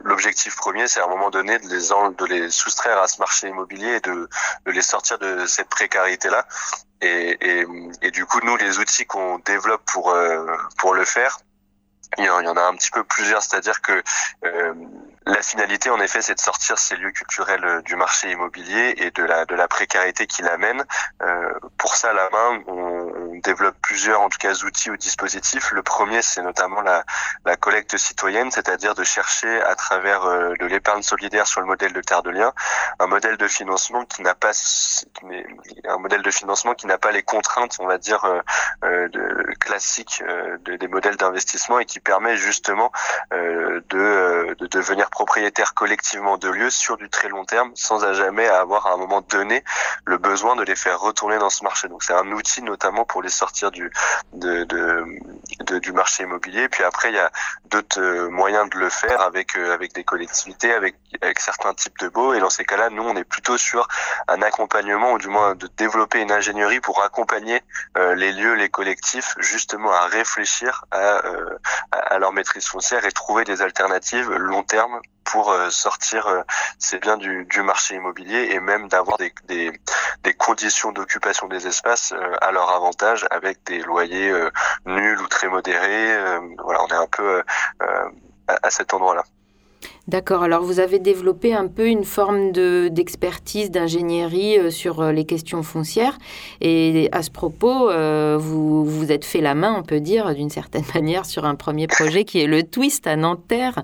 [0.02, 3.48] L'objectif premier, c'est à un moment donné de les de les soustraire à ce marché
[3.48, 4.30] immobilier et de,
[4.64, 6.46] de les sortir de cette précarité là.
[7.02, 7.66] Et,
[8.12, 10.46] du coup, nous, les outils qu'on développe pour euh,
[10.78, 11.38] pour le faire,
[12.18, 14.02] il y en a un petit peu plusieurs, c'est-à-dire que
[14.44, 14.74] euh,
[15.26, 19.10] la finalité, en effet, c'est de sortir ces lieux culturels euh, du marché immobilier et
[19.10, 20.84] de la de la précarité qui l'amène.
[21.22, 25.72] Euh, pour ça, la main, on, développe plusieurs, en tout cas, outils ou dispositifs.
[25.72, 27.04] Le premier, c'est notamment la,
[27.56, 32.00] collecte citoyenne, c'est-à-dire de chercher à travers euh, de l'épargne solidaire sur le modèle de
[32.00, 32.52] terre de lien,
[32.98, 34.52] un modèle de financement qui n'a pas
[35.84, 38.24] un modèle de financement qui n'a pas les contraintes, on va dire,
[38.84, 40.22] euh, de, classiques
[40.64, 42.90] de, des modèles d'investissement et qui permet justement
[43.30, 48.46] de, de devenir propriétaires collectivement de lieux sur du très long terme sans à jamais
[48.48, 49.62] avoir à un moment donné
[50.04, 51.88] le besoin de les faire retourner dans ce marché.
[51.88, 53.90] Donc c'est un outil notamment pour les sortir du
[55.62, 56.68] du marché immobilier.
[56.68, 57.30] Puis après il y a
[57.72, 60.96] d'autres euh, moyens de le faire avec euh, avec des collectivités, avec
[61.38, 62.34] certains types de baux.
[62.34, 63.88] Et dans ces cas-là, nous on est plutôt sur
[64.28, 67.62] un accompagnement ou du moins de développer une ingénierie pour accompagner
[67.96, 73.62] euh, les lieux, les collectifs justement à réfléchir à, leur maîtrise foncière et trouver des
[73.62, 76.44] alternatives long terme pour sortir
[76.78, 82.12] ces biens du, du, marché immobilier et même d'avoir des, des, conditions d'occupation des espaces
[82.40, 84.32] à leur avantage avec des loyers
[84.84, 86.16] nuls ou très modérés.
[86.64, 87.42] voilà, on est un peu
[87.80, 89.22] à, à cet endroit-là.
[90.08, 95.24] D'accord, alors vous avez développé un peu une forme d'expertise, d'ingénierie euh, sur euh, les
[95.24, 96.18] questions foncières.
[96.60, 100.50] Et à ce propos, euh, vous vous êtes fait la main, on peut dire, d'une
[100.50, 103.80] certaine manière, sur un premier projet qui est le Twist à Nanterre.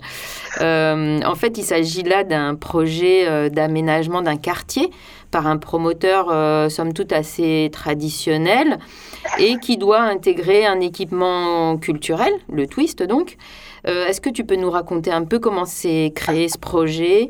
[0.60, 4.90] en fait, il s'agit là d'un projet d'aménagement d'un quartier
[5.30, 8.78] par un promoteur, somme toute, assez traditionnel
[9.38, 13.36] et qui doit intégrer un équipement culturel, le Twist donc.
[13.86, 17.28] Euh, est-ce que tu peux nous raconter un peu comment s'est créé ce projet?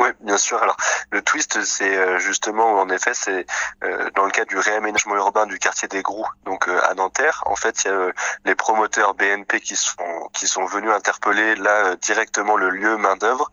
[0.00, 0.62] Oui, bien sûr.
[0.62, 0.76] Alors,
[1.10, 3.44] le twist, c'est euh, justement, en effet, c'est
[3.84, 7.42] euh, dans le cadre du réaménagement urbain du quartier des Grous, donc euh, à Nanterre.
[7.44, 8.10] En fait, il y a
[8.46, 13.50] les promoteurs BNP qui sont qui sont venus interpeller là directement le lieu main d'œuvre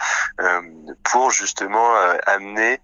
[1.03, 2.81] pour justement amener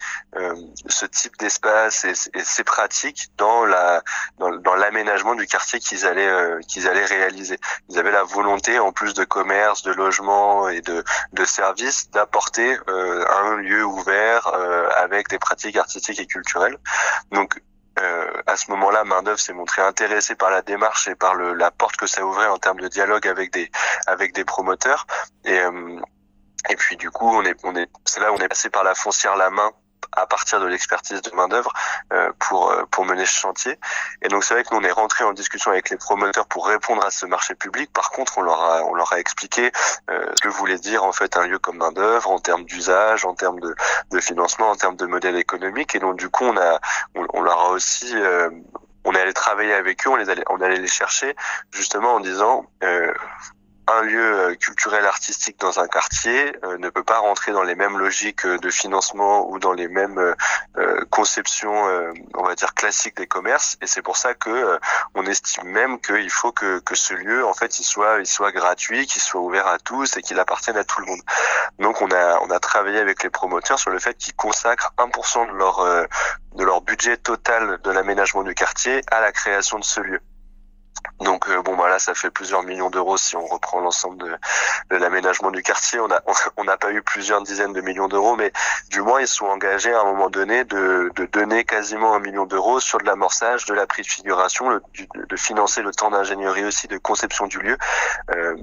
[0.87, 2.13] ce type d'espace et,
[2.43, 4.03] ces pratiques dans la
[4.37, 7.57] dans, l'aménagement du quartier qu'ils allaient qu'ils allaient réaliser.
[7.89, 12.77] Ils avaient la volonté, en plus de commerce, de logement et de de services, d'apporter
[12.87, 16.77] un lieu ouvert euh, avec des pratiques artistiques et culturelles.
[17.31, 17.61] Donc
[17.99, 21.53] euh, à ce moment-là, Main d'œuvre s'est montré intéressé par la démarche et par le,
[21.53, 23.71] la porte que ça ouvrait en termes de dialogue avec des
[24.07, 25.07] avec des promoteurs.
[25.45, 25.99] Et euh,
[26.69, 28.83] et puis du coup, on est on est c'est là où on est passé par
[28.83, 29.71] la foncière la main
[30.11, 31.71] à partir de l'expertise de main d'œuvre
[32.13, 33.77] euh, pour euh, pour mener ce chantier.
[34.21, 36.67] Et donc c'est vrai que nous on est rentré en discussion avec les promoteurs pour
[36.67, 37.91] répondre à ce marché public.
[37.93, 39.71] Par contre, on leur a on leur a expliqué
[40.09, 43.25] euh, ce que voulait dire en fait un lieu comme main d'œuvre en termes d'usage,
[43.25, 43.75] en termes de,
[44.11, 45.95] de financement, en termes de modèle économique.
[45.95, 46.79] Et donc du coup on a
[47.15, 48.15] on, leur a aussi
[49.05, 51.35] on est allé travailler avec eux, on les allait, on allait les chercher
[51.71, 53.13] justement en disant euh,
[53.87, 57.75] un lieu euh, culturel artistique dans un quartier euh, ne peut pas rentrer dans les
[57.75, 60.35] mêmes logiques euh, de financement ou dans les mêmes
[61.09, 61.85] conceptions,
[62.33, 63.77] on va dire classiques des commerces.
[63.81, 64.79] Et c'est pour ça que
[65.13, 69.41] on estime même qu'il faut que, ce lieu, en fait, il soit, gratuit, qu'il soit
[69.41, 71.21] ouvert à tous et qu'il appartienne à tout le monde.
[71.79, 75.47] Donc on a, on a travaillé avec les promoteurs sur le fait qu'ils consacrent 1%
[75.47, 76.07] de
[76.55, 80.21] de leur budget total de l'aménagement du quartier à la création de ce lieu.
[81.21, 84.95] Donc euh, bon bah là ça fait plusieurs millions d'euros si on reprend l'ensemble de,
[84.95, 85.99] l'aménagement du quartier.
[85.99, 86.21] On a
[86.57, 88.51] on n'a pas eu plusieurs dizaines de millions d'euros, mais
[88.89, 92.45] du moins ils sont engagés à un moment donné de, de donner quasiment un million
[92.45, 94.81] d'euros sur de l'amorçage, de la préfiguration, le,
[95.27, 97.77] de financer le temps d'ingénierie aussi, de conception du lieu,
[98.35, 98.55] euh,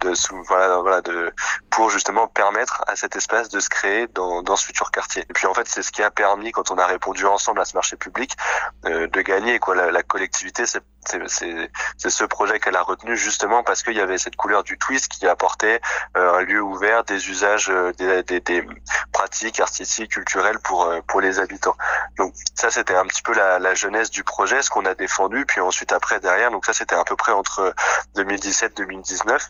[0.00, 0.12] de
[0.46, 1.32] voilà voilà de
[1.70, 5.24] pour justement permettre à cet espace de se créer dans, dans ce futur quartier.
[5.28, 7.64] Et puis en fait c'est ce qui a permis quand on a répondu ensemble à
[7.64, 8.36] ce marché public
[8.84, 9.74] euh, de gagner quoi.
[9.74, 11.61] La, la collectivité c'est
[11.96, 15.08] c'est ce projet qu'elle a retenu justement parce qu'il y avait cette couleur du twist
[15.08, 15.80] qui apportait
[16.16, 18.66] euh, un lieu ouvert, des usages, euh, des, des, des,
[19.12, 21.76] pratiques artistiques, culturelles pour euh, pour les habitants.
[22.18, 25.46] Donc ça c'était un petit peu la, la jeunesse du projet, ce qu'on a défendu,
[25.46, 27.74] puis ensuite après derrière, donc ça c'était à peu près entre
[28.16, 29.48] 2017-2019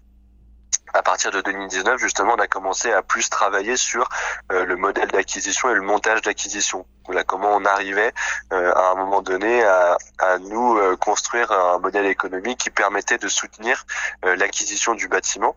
[0.94, 4.08] à partir de 2019, justement, on a commencé à plus travailler sur
[4.50, 6.86] euh, le modèle d'acquisition et le montage d'acquisition.
[7.06, 8.12] Voilà comment on arrivait
[8.52, 13.18] euh, à un moment donné à, à nous euh, construire un modèle économique qui permettait
[13.18, 13.84] de soutenir
[14.22, 15.56] l'acquisition du bâtiment.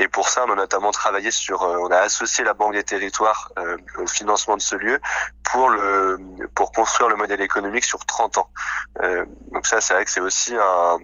[0.00, 3.50] Et pour ça, on a notamment travaillé sur, on a associé la Banque des Territoires
[3.98, 5.00] au financement de ce lieu
[5.42, 6.18] pour le
[6.54, 8.50] pour construire le modèle économique sur 30 ans.
[9.52, 10.98] donc ça, c'est vrai que c'est aussi un,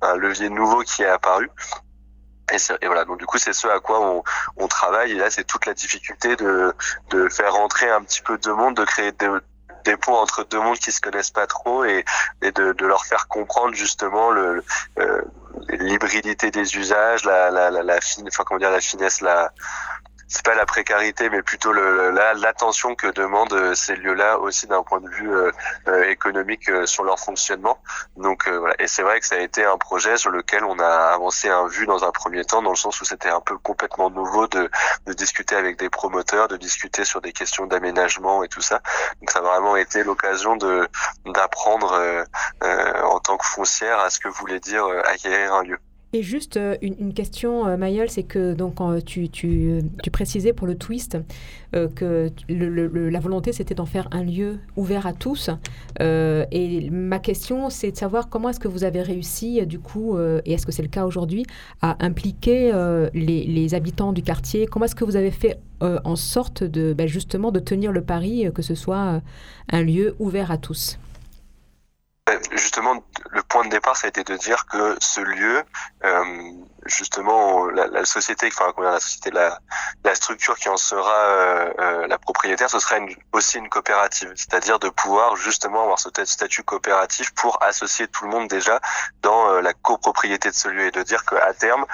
[0.00, 1.50] un levier nouveau qui est apparu.
[2.52, 4.22] Et, voilà, donc du coup c'est ce à quoi on,
[4.56, 5.12] on travaille.
[5.12, 6.74] Et là c'est toute la difficulté de,
[7.10, 9.28] de faire rentrer un petit peu de monde, de créer des,
[9.84, 12.04] des ponts entre deux mondes qui se connaissent pas trop et,
[12.42, 14.62] et de, de leur faire comprendre justement le
[14.98, 15.22] euh,
[15.68, 19.52] l'hybridité des usages, la, la, la, la enfin comment dire la finesse, la
[20.28, 25.00] c'est pas la précarité, mais plutôt l'attention que demandent euh, ces lieux-là aussi d'un point
[25.00, 25.52] de vue euh,
[25.88, 27.78] euh, économique sur leur fonctionnement.
[28.16, 28.74] Donc voilà.
[28.78, 31.66] Et c'est vrai que ça a été un projet sur lequel on a avancé un
[31.66, 34.68] vu dans un premier temps, dans le sens où c'était un peu complètement nouveau de,
[35.06, 38.80] de discuter avec des promoteurs, de discuter sur des questions d'aménagement et tout ça.
[39.20, 40.88] Donc ça a vraiment été l'occasion de
[41.26, 41.92] d'apprendre
[42.62, 45.78] euh, en tant que foncière à ce que voulait dire acquérir un lieu.
[46.16, 50.74] Et juste euh, une, question, euh, Mayol, c'est que donc tu, tu, précisais pour le
[50.74, 51.18] twist
[51.74, 55.50] euh, que la volonté c'était d'en faire un lieu ouvert à tous.
[56.00, 60.54] et ma question c'est de savoir comment est-ce que vous avez réussi du coup, et
[60.54, 61.44] est-ce que c'est le cas aujourd'hui,
[61.82, 62.72] à impliquer
[63.12, 64.66] les, les, habitants du quartier?
[64.66, 68.46] Comment est-ce que vous avez fait en sorte de ben, justement de tenir le pari
[68.54, 69.20] que ce soit
[69.70, 70.98] un lieu ouvert à tous?
[72.52, 75.62] Justement, le point de départ, ça a été de dire que ce lieu,
[76.04, 76.52] euh,
[76.88, 79.58] justement la, société, enfin la société, la,
[80.04, 84.32] la structure qui en sera euh, euh, la propriétaire, ce sera une, aussi une coopérative,
[84.36, 88.80] c'est-à-dire de pouvoir justement avoir ce statut coopératif pour associer tout le monde déjà
[89.22, 91.84] dans euh, la copropriété de ce lieu et de dire qu'à terme,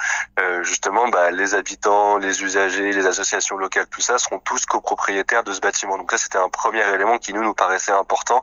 [0.61, 5.53] justement, bah, les habitants, les usagers, les associations locales, tout ça seront tous copropriétaires de
[5.53, 5.97] ce bâtiment.
[5.97, 8.41] Donc là, c'était un premier élément qui nous nous paraissait important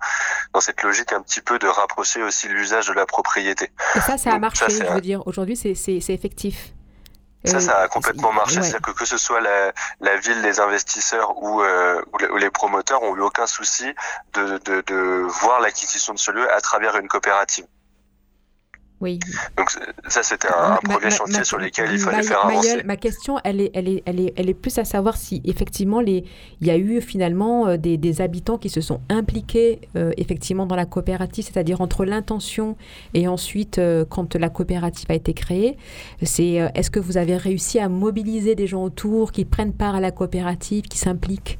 [0.52, 3.70] dans cette logique un petit peu de rapprocher aussi l'usage de la propriété.
[3.94, 5.26] Et ça, ça a marché, je veux dire.
[5.26, 6.12] Aujourd'hui, c'est
[7.44, 8.60] Ça, ça a complètement marché.
[8.60, 13.02] C'est-à-dire que que ce soit la, la ville, les investisseurs ou, euh, ou, les, promoteurs
[13.02, 13.86] ont eu aucun souci
[14.34, 17.66] de, de, de voir l'acquisition de ce lieu à travers une coopérative.
[19.00, 19.18] Oui.
[19.56, 19.70] Donc
[20.08, 22.82] ça, c'était un, premier chantier sur lequel il fallait faire avancer.
[22.84, 26.00] ma question, elle est, elle, est, elle, est, elle est plus à savoir si effectivement
[26.00, 26.24] les,
[26.60, 30.66] il y a eu finalement euh, des, des habitants qui se sont impliqués euh, effectivement
[30.66, 32.76] dans la coopérative, c'est-à-dire entre l'intention
[33.14, 35.78] et ensuite euh, quand la coopérative a été créée.
[36.22, 40.00] C'est est-ce que vous avez réussi à mobiliser des gens autour qui prennent part à
[40.00, 41.58] la coopérative, qui s'impliquent.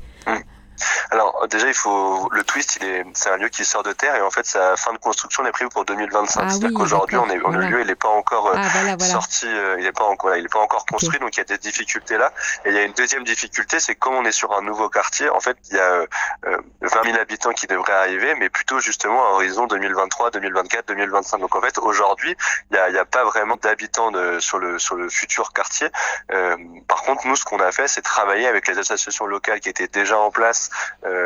[1.10, 4.14] Alors déjà, il faut le twist, il est, c'est un lieu qui sort de terre
[4.16, 6.40] et en fait, sa fin de construction est prévue pour 2025.
[6.42, 9.84] Ah C'est-à-dire qu'aujourd'hui, on est, le lieu, il n'est pas encore euh, sorti, euh, il
[9.84, 12.32] n'est pas encore, il est pas encore construit, donc il y a des difficultés là.
[12.64, 15.28] Et il y a une deuxième difficulté, c'est comme on est sur un nouveau quartier,
[15.30, 16.04] en fait, il y a
[16.44, 21.38] 20 000 habitants qui devraient arriver, mais plutôt justement à horizon 2023, 2024, 2025.
[21.38, 22.36] Donc en fait, aujourd'hui,
[22.70, 24.10] il n'y a, y a pas vraiment d'habitants
[24.40, 25.88] sur le sur le futur quartier.
[26.32, 26.56] Euh,
[26.88, 29.88] par contre, nous, ce qu'on a fait, c'est travailler avec les associations locales qui étaient
[29.88, 30.69] déjà en place euh,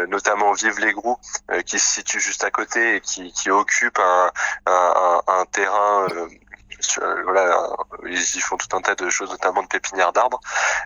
[0.09, 1.19] notamment Vive les Grous,
[1.51, 3.99] euh, qui se situe juste à côté et qui, occupe
[4.67, 6.29] un terrain euh,
[7.25, 7.69] voilà,
[8.07, 10.41] ils y font tout un tas de choses, notamment de pépinières d'arbres.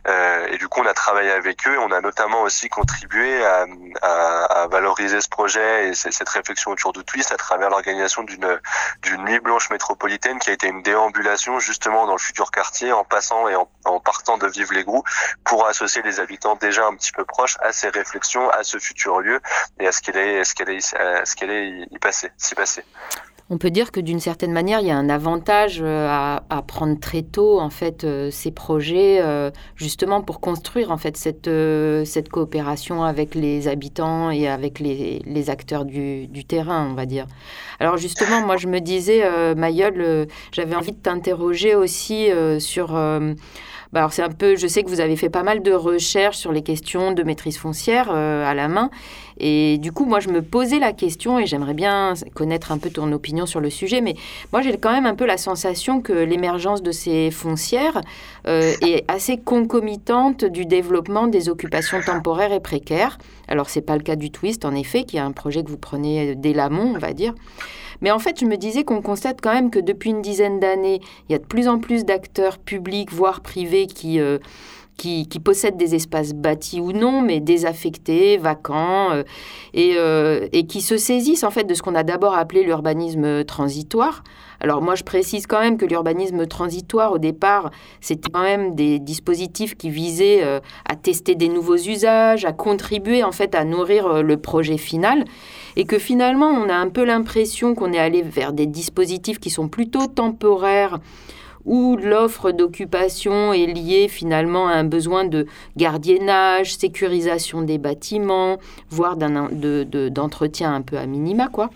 [0.06, 1.78] Euh, et du coup, on a travaillé avec eux.
[1.78, 3.66] On a notamment aussi contribué à,
[4.02, 8.60] à, à valoriser ce projet et cette réflexion autour du twist à travers l'organisation d'une
[9.02, 13.04] d'une nuit blanche métropolitaine qui a été une déambulation justement dans le futur quartier en
[13.04, 15.04] passant et en, en partant de Vive les Grous
[15.44, 19.20] pour associer les habitants déjà un petit peu proches à ces réflexions, à ce futur
[19.20, 19.40] lieu
[19.80, 22.84] et à ce qu'il est, ce qu'elle est, ce qu'elle est y passer, s'y passer
[23.50, 26.98] on peut dire que d'une certaine manière, il y a un avantage euh, à, prendre
[27.00, 31.48] très tôt en fait euh, ces projets euh, justement pour construire en fait cette,
[32.30, 37.26] coopération avec les habitants et avec les, acteurs du, terrain, on va dire.
[37.80, 39.22] Alors justement, moi je me disais,
[39.54, 42.28] Mayol, j'avais envie de t'interroger aussi
[42.58, 42.94] sur
[43.92, 46.36] bah, alors c'est un peu, je sais que vous avez fait pas mal de recherches
[46.36, 48.90] sur les questions de maîtrise foncière euh, à la main,
[49.38, 52.90] et du coup moi je me posais la question et j'aimerais bien connaître un peu
[52.90, 54.14] ton opinion sur le sujet, mais
[54.52, 58.00] moi j'ai quand même un peu la sensation que l'émergence de ces foncières
[58.46, 63.18] euh, est assez concomitante du développement des occupations temporaires et précaires.
[63.46, 65.78] Alors c'est pas le cas du Twist en effet, qui est un projet que vous
[65.78, 67.34] prenez dès l'amont, on va dire.
[68.00, 71.00] Mais en fait, je me disais qu'on constate quand même que depuis une dizaine d'années,
[71.28, 74.20] il y a de plus en plus d'acteurs publics, voire privés, qui...
[74.20, 74.38] Euh,
[74.98, 79.22] qui, possèdent des espaces bâtis ou non, mais désaffectés, vacants, euh,
[79.72, 83.44] et, euh, et, qui se saisissent en fait de ce qu'on a d'abord appelé l'urbanisme
[83.44, 84.24] transitoire.
[84.60, 88.98] Alors moi je précise quand même que l'urbanisme transitoire au départ c'était quand même des
[88.98, 90.42] dispositifs qui visaient
[90.84, 95.24] à tester des nouveaux usages, à contribuer en fait à nourrir le projet final
[95.76, 99.50] et que finalement on a un peu l'impression qu'on est allé vers des dispositifs qui
[99.50, 100.98] sont plutôt temporaires
[101.64, 105.46] où l'offre d'occupation est liée finalement à un besoin de
[105.76, 108.58] gardiennage, sécurisation des bâtiments,
[108.90, 111.70] voire d'entretien un peu à minima, quoi.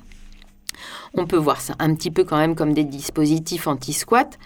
[1.15, 4.39] On peut voir ça un petit peu quand même comme des dispositifs anti-squat,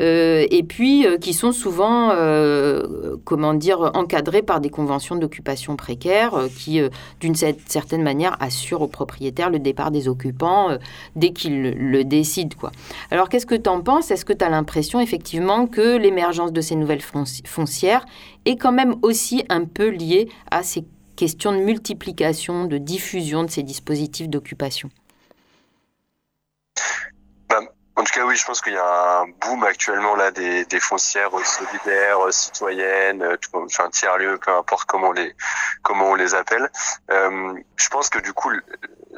[0.00, 5.76] euh, et puis euh, qui sont souvent, euh, comment dire, encadrés par des conventions d'occupation
[5.76, 6.80] précaire qui,
[7.20, 10.76] d'une certaine manière, assurent aux propriétaires le départ des occupants
[11.14, 12.48] dès qu'ils le, décident.
[13.10, 14.10] Alors qu'est-ce que tu en penses?
[14.10, 18.06] Est-ce que tu as l'impression effectivement que l'émergence de ces nouvelles foncières
[18.44, 20.84] est quand même aussi un peu liée à ces
[21.16, 24.88] questions de multiplication, de diffusion de ces dispositifs d'occupation?
[27.98, 30.78] En tout cas, oui, je pense qu'il y a un boom actuellement là des, des
[30.78, 35.34] foncières solidaires, citoyennes, euh, enfin tiers-lieux, peu importe comment on les
[35.82, 36.70] comment on les appelle.
[37.10, 38.52] Euh, je pense que du coup,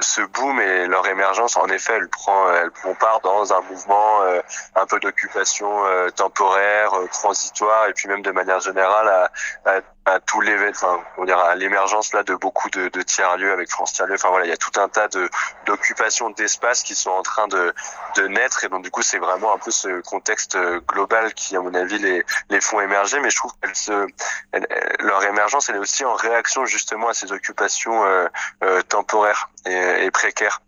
[0.00, 4.22] ce boom et leur émergence, en effet, elle prend, elle prend part dans un mouvement
[4.22, 4.40] euh,
[4.74, 9.30] un peu d'occupation euh, temporaire, transitoire, et puis même de manière générale à,
[9.70, 13.53] à à les enfin on dire à l'émergence là de beaucoup de, de tiers lieux
[13.53, 14.14] avec France tiers lieux.
[14.14, 15.28] Enfin voilà il y a tout un tas de
[15.66, 17.74] d'occupations d'espace qui sont en train de
[18.16, 18.64] de naître.
[18.64, 20.57] Et donc du coup c'est vraiment un peu ce contexte
[20.88, 23.20] global qui à mon avis les les font émerger.
[23.20, 24.07] Mais je trouve qu'elles se
[25.01, 28.26] leur émergence elle est aussi en réaction justement à ces occupations euh,
[28.64, 30.61] euh, temporaires et précaires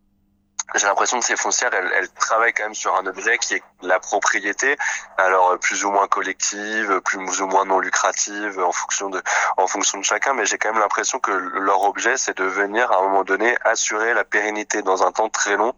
[0.74, 3.98] j'ai l'impression que ces foncières, elles, travaillent quand même sur un objet qui est la
[4.00, 4.76] propriété,
[5.18, 9.22] alors euh, plus ou moins collective, plus ou moins non lucrative en fonction de,
[9.56, 12.90] en fonction de chacun, mais j'ai quand même l'impression que leur objet, c'est de venir
[12.92, 15.74] à un moment donné assurer la pérennité dans un temps très long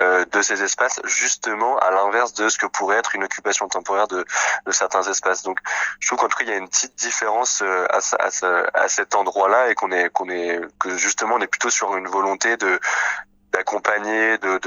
[0.00, 4.08] euh, de ces espaces, justement à l'inverse de ce que pourrait être une occupation temporaire
[4.08, 4.24] de,
[4.66, 5.42] de certains espaces.
[5.42, 5.58] Donc,
[6.00, 8.88] je trouve qu'en tout cas, il y a une petite différence euh, à, à, à
[8.88, 12.56] cet endroit-là et qu'on est, qu'on est, que justement, on est plutôt sur une volonté
[12.56, 12.80] de
[13.52, 14.58] d'accompagner, de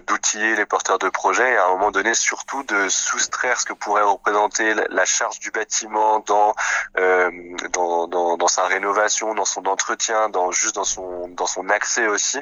[0.00, 3.72] d'outiller les porteurs de projets et à un moment donné surtout de soustraire ce que
[3.72, 6.54] pourrait représenter la charge du bâtiment dans,
[6.98, 7.30] euh,
[7.72, 12.06] dans, dans, dans, sa rénovation, dans son entretien, dans juste dans son dans son accès
[12.06, 12.38] aussi,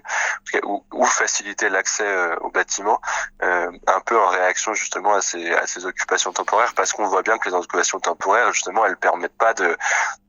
[0.64, 3.00] ou, ou faciliter l'accès euh, au bâtiment,
[3.42, 7.22] euh, un peu en réaction justement à ces, à ces occupations temporaires parce qu'on voit
[7.22, 9.76] bien que les occupations temporaires justement elles permettent pas de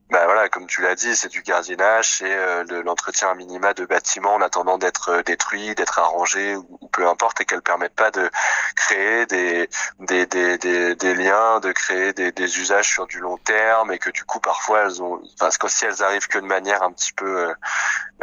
[0.10, 3.86] bah voilà, comme tu l'as dit, c'est du gardiennage, c'est euh, de l'entretien minima de
[3.86, 8.10] bâtiments en attendant d'être euh, détruits, d'être arrangés ou, peu importe, et qu'elles permettent pas
[8.12, 8.30] de
[8.78, 13.91] créer des des, des, des, liens, de créer des, des, usages sur du long terme,
[13.91, 16.84] et que du coup parfois elles ont, parce que si elles arrivent que de manière
[16.84, 17.53] un petit peu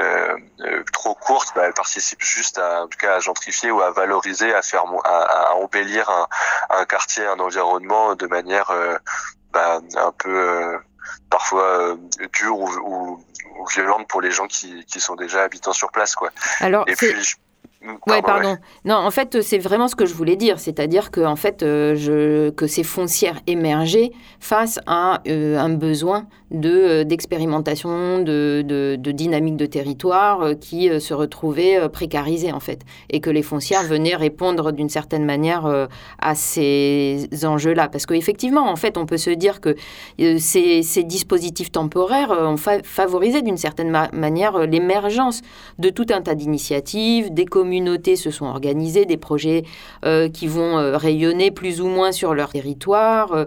[0.01, 3.83] euh, euh trop courte, bah, elles participent juste à, en tout cas, à gentrifier ou
[3.83, 6.29] à valoriser, à faire, à, à embellir un,
[6.71, 8.73] un quartier, un environnement de manière
[9.53, 10.79] bah, un peu
[11.31, 11.97] parfois euh,
[12.33, 13.25] dure ou, ou,
[13.59, 16.15] ou, violente pour les gens qui, qui, sont déjà habitants sur place.
[16.15, 16.31] Quoi.
[16.61, 17.13] Alors, Et puis,
[18.07, 18.57] Ouais, pardon.
[18.87, 21.95] Non, en fait, c'est vraiment ce que je voulais dire, c'est-à-dire que en fait, euh,
[21.97, 28.97] je, que ces foncières émergées face à euh, un besoin de euh, d'expérimentation, de, de,
[28.99, 32.81] de, dynamique de territoire qui se retrouvait précarisée en fait,
[33.11, 35.89] et que les foncières venaient répondre d'une certaine manière
[36.21, 39.77] à ces enjeux-là, parce qu'effectivement, en fait, on peut se dire que
[40.19, 45.43] ces, ces dispositifs temporaires ont favorisé d'une certaine manière l'émergence
[45.79, 47.74] de tout un tas d'initiatives, des communes
[48.17, 49.65] se sont organisées, des projets
[50.05, 53.47] euh, qui vont euh, rayonner plus ou moins sur leur territoire.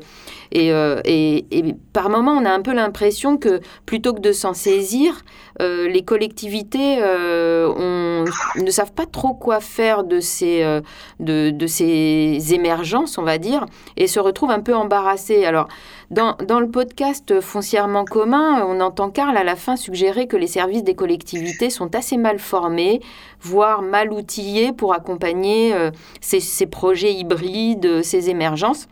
[0.55, 4.53] Euh, et, et, par moments, on a un peu l'impression que plutôt que de s'en
[4.53, 5.23] saisir,
[5.59, 10.81] les collectivités ne savent pas trop quoi faire de ces,
[11.19, 13.65] de, ces émergences, on va dire,
[13.95, 15.45] et se retrouvent un peu embarrassées.
[15.45, 15.67] Alors,
[16.09, 20.83] dans, le podcast Foncièrement commun, on entend Karl à la fin suggérer que les services
[20.83, 23.01] des collectivités sont assez mal formés,
[23.41, 25.91] voire mal outillés pour accompagner euh,
[26.21, 28.87] ces, projets hybrides, ces émergences.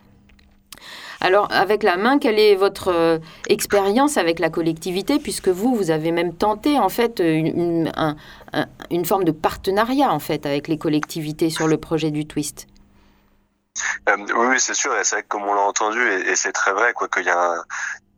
[1.22, 5.92] Alors, avec la main, quelle est votre euh, expérience avec la collectivité, puisque vous, vous
[5.92, 8.18] avez même tenté en fait une, un,
[8.92, 12.68] une forme de partenariat en fait avec les collectivités sur le projet du Twist?
[14.10, 16.52] Euh, oui, c'est sûr, et c'est vrai que comme on l'a entendu, et, et c'est
[16.52, 17.64] très vrai, quoi, qu'il y a un,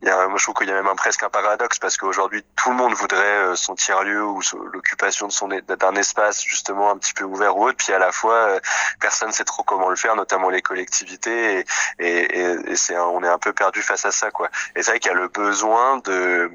[0.02, 1.96] il y a, moi, je trouve qu'il y a même un, presque un paradoxe parce
[1.96, 4.40] qu'aujourd'hui tout le monde voudrait euh, son tiers-lieu ou
[4.72, 8.12] l'occupation de son d'un espace justement un petit peu ouvert ou autre, puis à la
[8.12, 8.60] fois euh,
[9.00, 11.64] personne sait trop comment le faire, notamment les collectivités,
[11.98, 14.48] et, et, et c'est on est un peu perdu face à ça quoi.
[14.76, 16.50] Et c'est vrai qu'il y a le besoin de,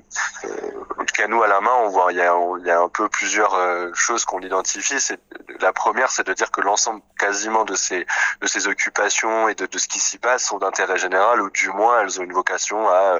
[0.45, 0.49] euh,
[0.97, 2.79] en tout cas nous à la main on voit il y a, il y a
[2.79, 3.57] un peu plusieurs
[3.93, 5.01] choses qu'on identifie.
[5.01, 5.19] C'est
[5.59, 8.05] la première c'est de dire que l'ensemble quasiment de ces
[8.41, 11.69] de ces occupations et de, de ce qui s'y passe sont d'intérêt général ou du
[11.69, 13.19] moins elles ont une vocation à euh,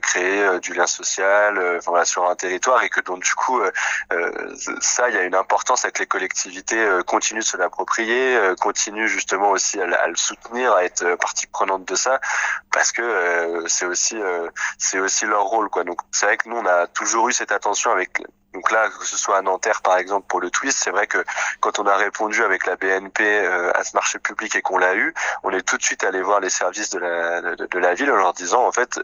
[0.00, 3.34] créer euh, du lien social euh, enfin, voilà, sur un territoire et que donc du
[3.34, 3.60] coup
[4.80, 9.50] ça il y a une importance avec les collectivités continuent de se l'approprier continuent justement
[9.50, 12.20] aussi à, le soutenir à être partie prenante de ça
[12.72, 14.16] parce que c'est aussi
[14.78, 15.84] c'est aussi leur rôle quoi.
[15.84, 19.06] Donc c'est vrai que nous on a toujours eu cette attention avec donc là, que
[19.06, 21.24] ce soit à Nanterre par exemple pour le twist, c'est vrai que
[21.60, 25.14] quand on a répondu avec la BNP à ce marché public et qu'on l'a eu,
[25.44, 28.16] on est tout de suite allé voir les services de la, de la ville en
[28.16, 29.00] leur disant en fait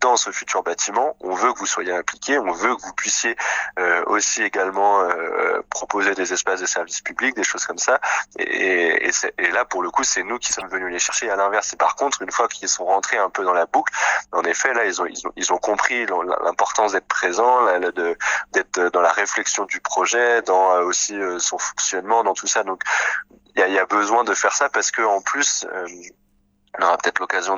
[0.00, 3.36] dans ce futur bâtiment, on veut que vous soyez impliqués, on veut que vous puissiez
[3.78, 8.00] euh, aussi également euh, proposer des espaces de services publics, des choses comme ça.
[8.38, 11.30] Et, et, et là, pour le coup, c'est nous qui sommes venus les chercher.
[11.30, 13.92] À l'inverse, et par contre, une fois qu'ils sont rentrés un peu dans la boucle,
[14.32, 17.66] en effet, là, ils ont ils ont, ils ont compris l'importance d'être présents,
[18.52, 22.62] d'être dans la réflexion du projet, dans euh, aussi euh, son fonctionnement, dans tout ça.
[22.62, 22.82] Donc,
[23.54, 25.66] il y a, y a, besoin de faire ça parce que en plus
[26.78, 27.56] on aura peut-être l'occasion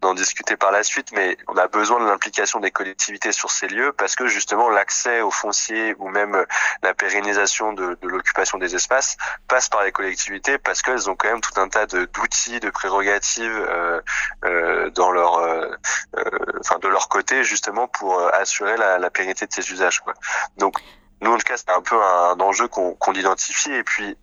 [0.00, 3.68] d'en discuter par la suite, mais on a besoin de l'implication des collectivités sur ces
[3.68, 6.44] lieux parce que justement l'accès aux fonciers ou même euh,
[6.82, 9.16] la pérennisation de, de l'occupation des espaces
[9.48, 13.66] passe par les collectivités parce qu'elles ont quand même tout un tas d'outils, de, prérogatives
[13.68, 14.00] euh,
[14.44, 15.68] euh, dans leur, euh,
[16.16, 16.24] euh,
[16.60, 20.00] enfin de leur côté justement pour euh, assurer la, la pérennité de ces usages.
[20.00, 20.14] Quoi.
[20.56, 20.76] Donc
[21.22, 23.72] nous, en tout cas, c'est un peu un enjeu qu'on identifie.
[23.72, 24.16] Et puis,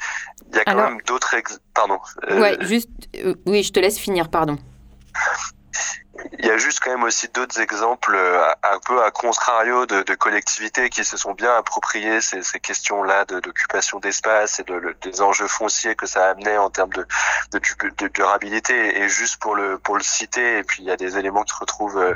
[0.52, 1.34] il y a quand même d'autres...
[1.74, 2.00] Pardon.
[2.30, 2.90] Euh, ouais, juste...
[3.16, 4.58] Euh, oui, je te laisse finir, pardon.
[6.38, 10.04] il y a juste quand même aussi d'autres exemples euh, un peu à contrario de,
[10.04, 15.22] de, collectivités qui se sont bien appropriées ces, ces questions-là d'occupation d'espace et de, des
[15.22, 17.06] enjeux fonciers que ça amenait en termes de,
[17.52, 17.60] de,
[17.98, 19.00] de, durabilité.
[19.00, 21.54] Et juste pour le pour le citer, et puis il y a des éléments qui
[21.54, 22.16] se retrouvent euh,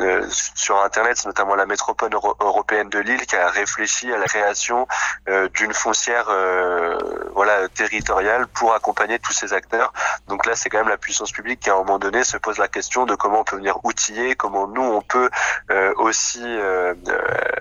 [0.00, 4.86] euh sur Internet, notamment la métropole européenne de Lille qui a réfléchi à la création
[5.28, 6.98] euh, d'une foncière euh,
[7.34, 9.92] voilà territoriale pour accompagner tous ces acteurs.
[10.28, 12.58] Donc là, c'est quand même la puissance publique qui à un moment donné se pose
[12.58, 15.30] la question de comment on peut venir outiller, comment nous on peut
[15.70, 16.94] euh, aussi euh,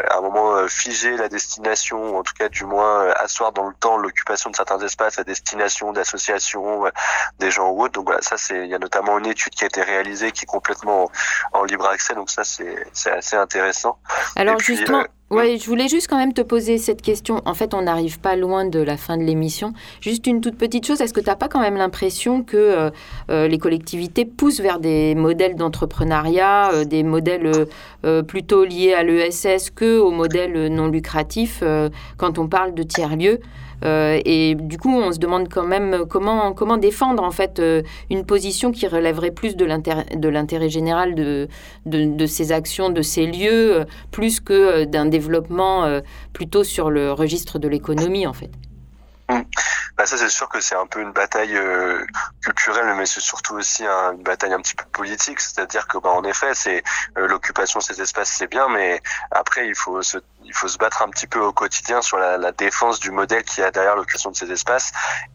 [0.10, 3.74] à un moment euh, figer la destination, en tout cas du moins asseoir dans le
[3.74, 6.84] temps l'occupation de certains espaces à destination d'associations,
[7.40, 7.94] des gens ou autres.
[7.94, 10.44] Donc voilà, ça c'est il y a notamment une étude qui a été réalisée qui
[10.44, 11.10] est complètement
[11.54, 13.98] en, libre accès, donc ça c'est c'est assez intéressant.
[14.36, 15.04] Alors justement.
[15.34, 17.42] Oui, je voulais juste quand même te poser cette question.
[17.46, 19.74] En fait, on n'arrive pas loin de la fin de l'émission.
[20.00, 22.92] Juste une toute petite chose, est-ce que tu n'as pas quand même l'impression que euh,
[23.32, 27.52] euh, les collectivités poussent vers des modèles d'entrepreneuriat, euh, des modèles
[28.28, 31.64] plutôt liés à l'ESS que aux modèles non lucratifs
[32.18, 33.40] quand on parle de tiers-lieux?
[33.84, 38.26] Et du coup, on se demande quand même comment, comment défendre en fait euh, une
[38.26, 41.48] position qui relèverait plus de l'intérêt général de,
[42.26, 46.02] ces actions, de ces lieux, euh, plus que d'un développement
[46.34, 48.52] plutôt sur le registre de l'économie en fait.
[49.30, 49.42] Mmh.
[49.98, 51.58] Bah ça c'est sûr que c'est un peu une bataille
[52.42, 55.40] culturelle, mais c'est surtout aussi une bataille un petit peu politique.
[55.40, 56.84] C'est-à-dire que bah, en effet, c'est
[57.16, 60.18] l'occupation de ces espaces, c'est bien, mais après il faut se
[60.54, 63.43] il faut se battre un petit peu au quotidien sur la, la défense du modèle
[63.43, 64.91] qui a derrière l'occupation de ces espaces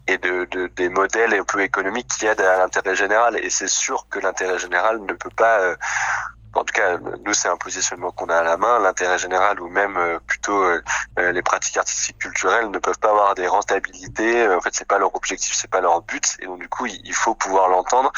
[0.06, 3.36] et de, de, des modèles un peu économiques qui y a derrière l'intérêt général.
[3.36, 5.76] Et c'est sûr que l'intérêt général ne peut pas euh,
[6.54, 8.78] en tout cas, nous, c'est un positionnement qu'on a à la main.
[8.80, 10.80] L'intérêt général ou même euh, plutôt euh,
[11.16, 14.48] les pratiques artistiques culturelles ne peuvent pas avoir des rentabilités.
[14.48, 16.36] En fait, c'est pas leur objectif, c'est pas leur but.
[16.40, 18.10] Et donc, du coup, il faut pouvoir l'entendre.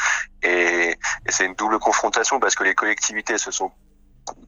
[0.43, 3.71] Et, et c'est une double confrontation parce que les collectivités se sont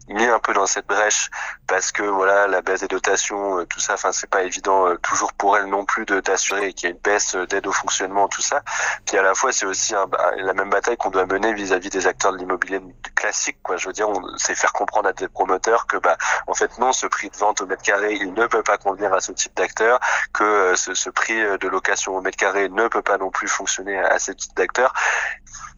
[0.09, 1.29] mis un peu dans cette brèche
[1.67, 4.97] parce que voilà la baisse des dotations euh, tout ça enfin c'est pas évident euh,
[4.97, 7.71] toujours pour elle non plus de d'assurer qu'il y ait une baisse euh, d'aide au
[7.71, 8.61] fonctionnement tout ça.
[9.05, 9.93] Puis à la fois c'est aussi
[10.37, 12.81] la même bataille qu'on doit mener vis-à-vis des acteurs de l'immobilier
[13.15, 13.77] classique quoi.
[13.77, 16.17] Je veux dire on c'est faire comprendre à des promoteurs que bah
[16.47, 19.13] en fait non ce prix de vente au mètre carré il ne peut pas convenir
[19.13, 19.99] à ce type d'acteurs
[20.33, 24.19] que ce, prix de location au mètre carré ne peut pas non plus fonctionner à
[24.19, 24.93] ce type d'acteurs.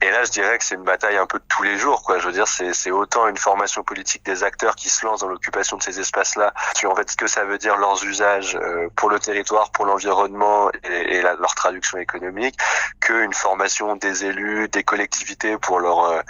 [0.02, 2.20] Et là, je dirais que c'est une bataille un peu de tous les jours, quoi.
[2.20, 5.78] Je veux dire, c'est autant une formation politique des acteurs qui se lancent dans l'occupation
[5.78, 9.10] de ces espaces-là, sur en fait ce que ça veut dire leurs usages euh, pour
[9.10, 12.56] le territoire, pour l'environnement et, leur traduction économique,
[13.00, 16.22] qu'une formation des élus, des collectivités pour leur euh,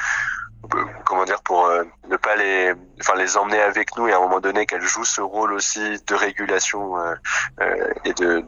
[1.06, 4.22] comment dire pour euh, ne pas les enfin les emmener avec nous et à un
[4.22, 6.96] moment donné qu'elles jouent ce rôle aussi de régulation
[8.04, 8.44] et de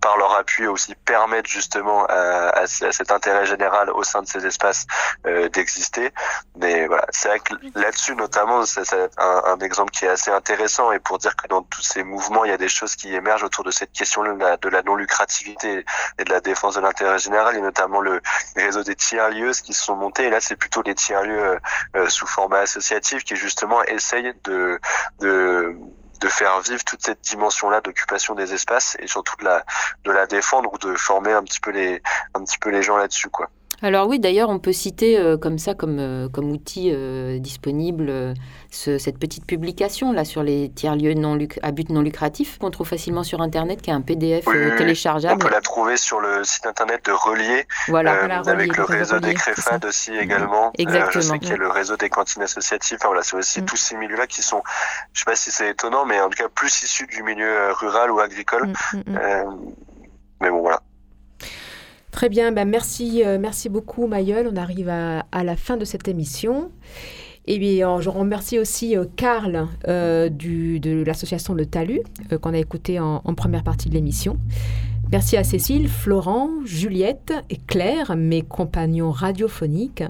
[0.00, 4.86] par leur appui aussi permettre justement à, cet intérêt général au sein de ces espaces
[5.26, 6.12] euh, d'exister.
[6.56, 10.92] Mais voilà, c'est vrai que là-dessus notamment, c'est un, un, exemple qui est assez intéressant
[10.92, 13.44] et pour dire que dans tous ces mouvements, il y a des choses qui émergent
[13.44, 15.84] autour de cette question de la, de la non-lucrativité
[16.18, 18.20] et de la défense de l'intérêt général et notamment le
[18.56, 20.24] réseau des tiers-lieux qui se sont montés.
[20.24, 21.58] Et là, c'est plutôt les tiers-lieux
[21.96, 24.80] euh, sous format associatif qui justement essayent de,
[25.20, 25.76] de
[26.20, 29.64] de faire vivre toute cette dimension-là d'occupation des espaces et surtout de la,
[30.04, 32.02] de la défendre ou de former un petit peu les,
[32.34, 33.48] un petit peu les gens là-dessus, quoi.
[33.82, 38.34] Alors oui, d'ailleurs, on peut citer euh, comme ça, comme, euh, comme outil euh, disponible,
[38.70, 43.24] cette petite publication là sur les tiers-lieux non à but non lucratif qu'on trouve facilement
[43.24, 44.44] sur Internet, qui est un PDF
[44.76, 45.42] téléchargeable.
[45.42, 49.34] On peut la trouver sur le site Internet de Relier, voilà, avec le réseau des
[49.34, 50.72] Créfades aussi également.
[50.78, 51.10] Exactement.
[51.12, 52.98] je sais qu'il y a le réseau des cantines associatives.
[53.00, 53.64] Enfin, voilà, c'est aussi mm.
[53.64, 54.62] tous ces milieux-là qui sont,
[55.12, 58.10] je sais pas si c'est étonnant, mais en tout cas plus issus du milieu rural
[58.10, 58.68] ou agricole.
[58.92, 59.74] Mm, mm,
[60.42, 60.80] mais bon, voilà.
[62.10, 64.48] Très bien, ben merci, euh, merci beaucoup Mayol.
[64.52, 66.70] On arrive à, la fin de cette émission.
[67.46, 72.02] Et bien, je remercie aussi euh, Karl euh, de l'association Le Talus,
[72.40, 74.38] qu'on a écouté en, première partie de l'émission.
[75.12, 80.04] Merci à Cécile, Florent, Juliette et Claire, mes compagnons radiophoniques,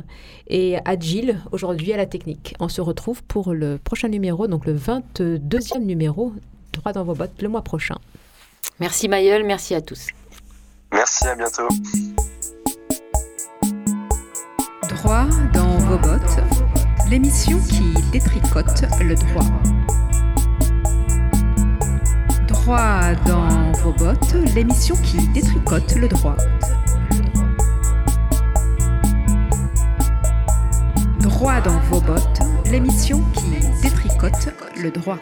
[0.47, 2.55] et à Gilles, aujourd'hui à la technique.
[2.61, 6.35] On se retrouve pour le prochain numéro, donc le 22e numéro,
[6.73, 7.97] Droit dans vos bottes, le mois prochain.
[8.79, 10.09] Merci Mayol, merci à tous.
[10.93, 11.69] Merci, à bientôt.
[14.89, 16.41] Droit dans vos bottes,
[17.09, 19.45] l'émission qui détricote le droit.
[22.49, 26.37] Droit dans vos bottes, l'émission qui détricote le droit.
[31.21, 35.19] Droit dans vos bottes, l'émission qui détricote le droit.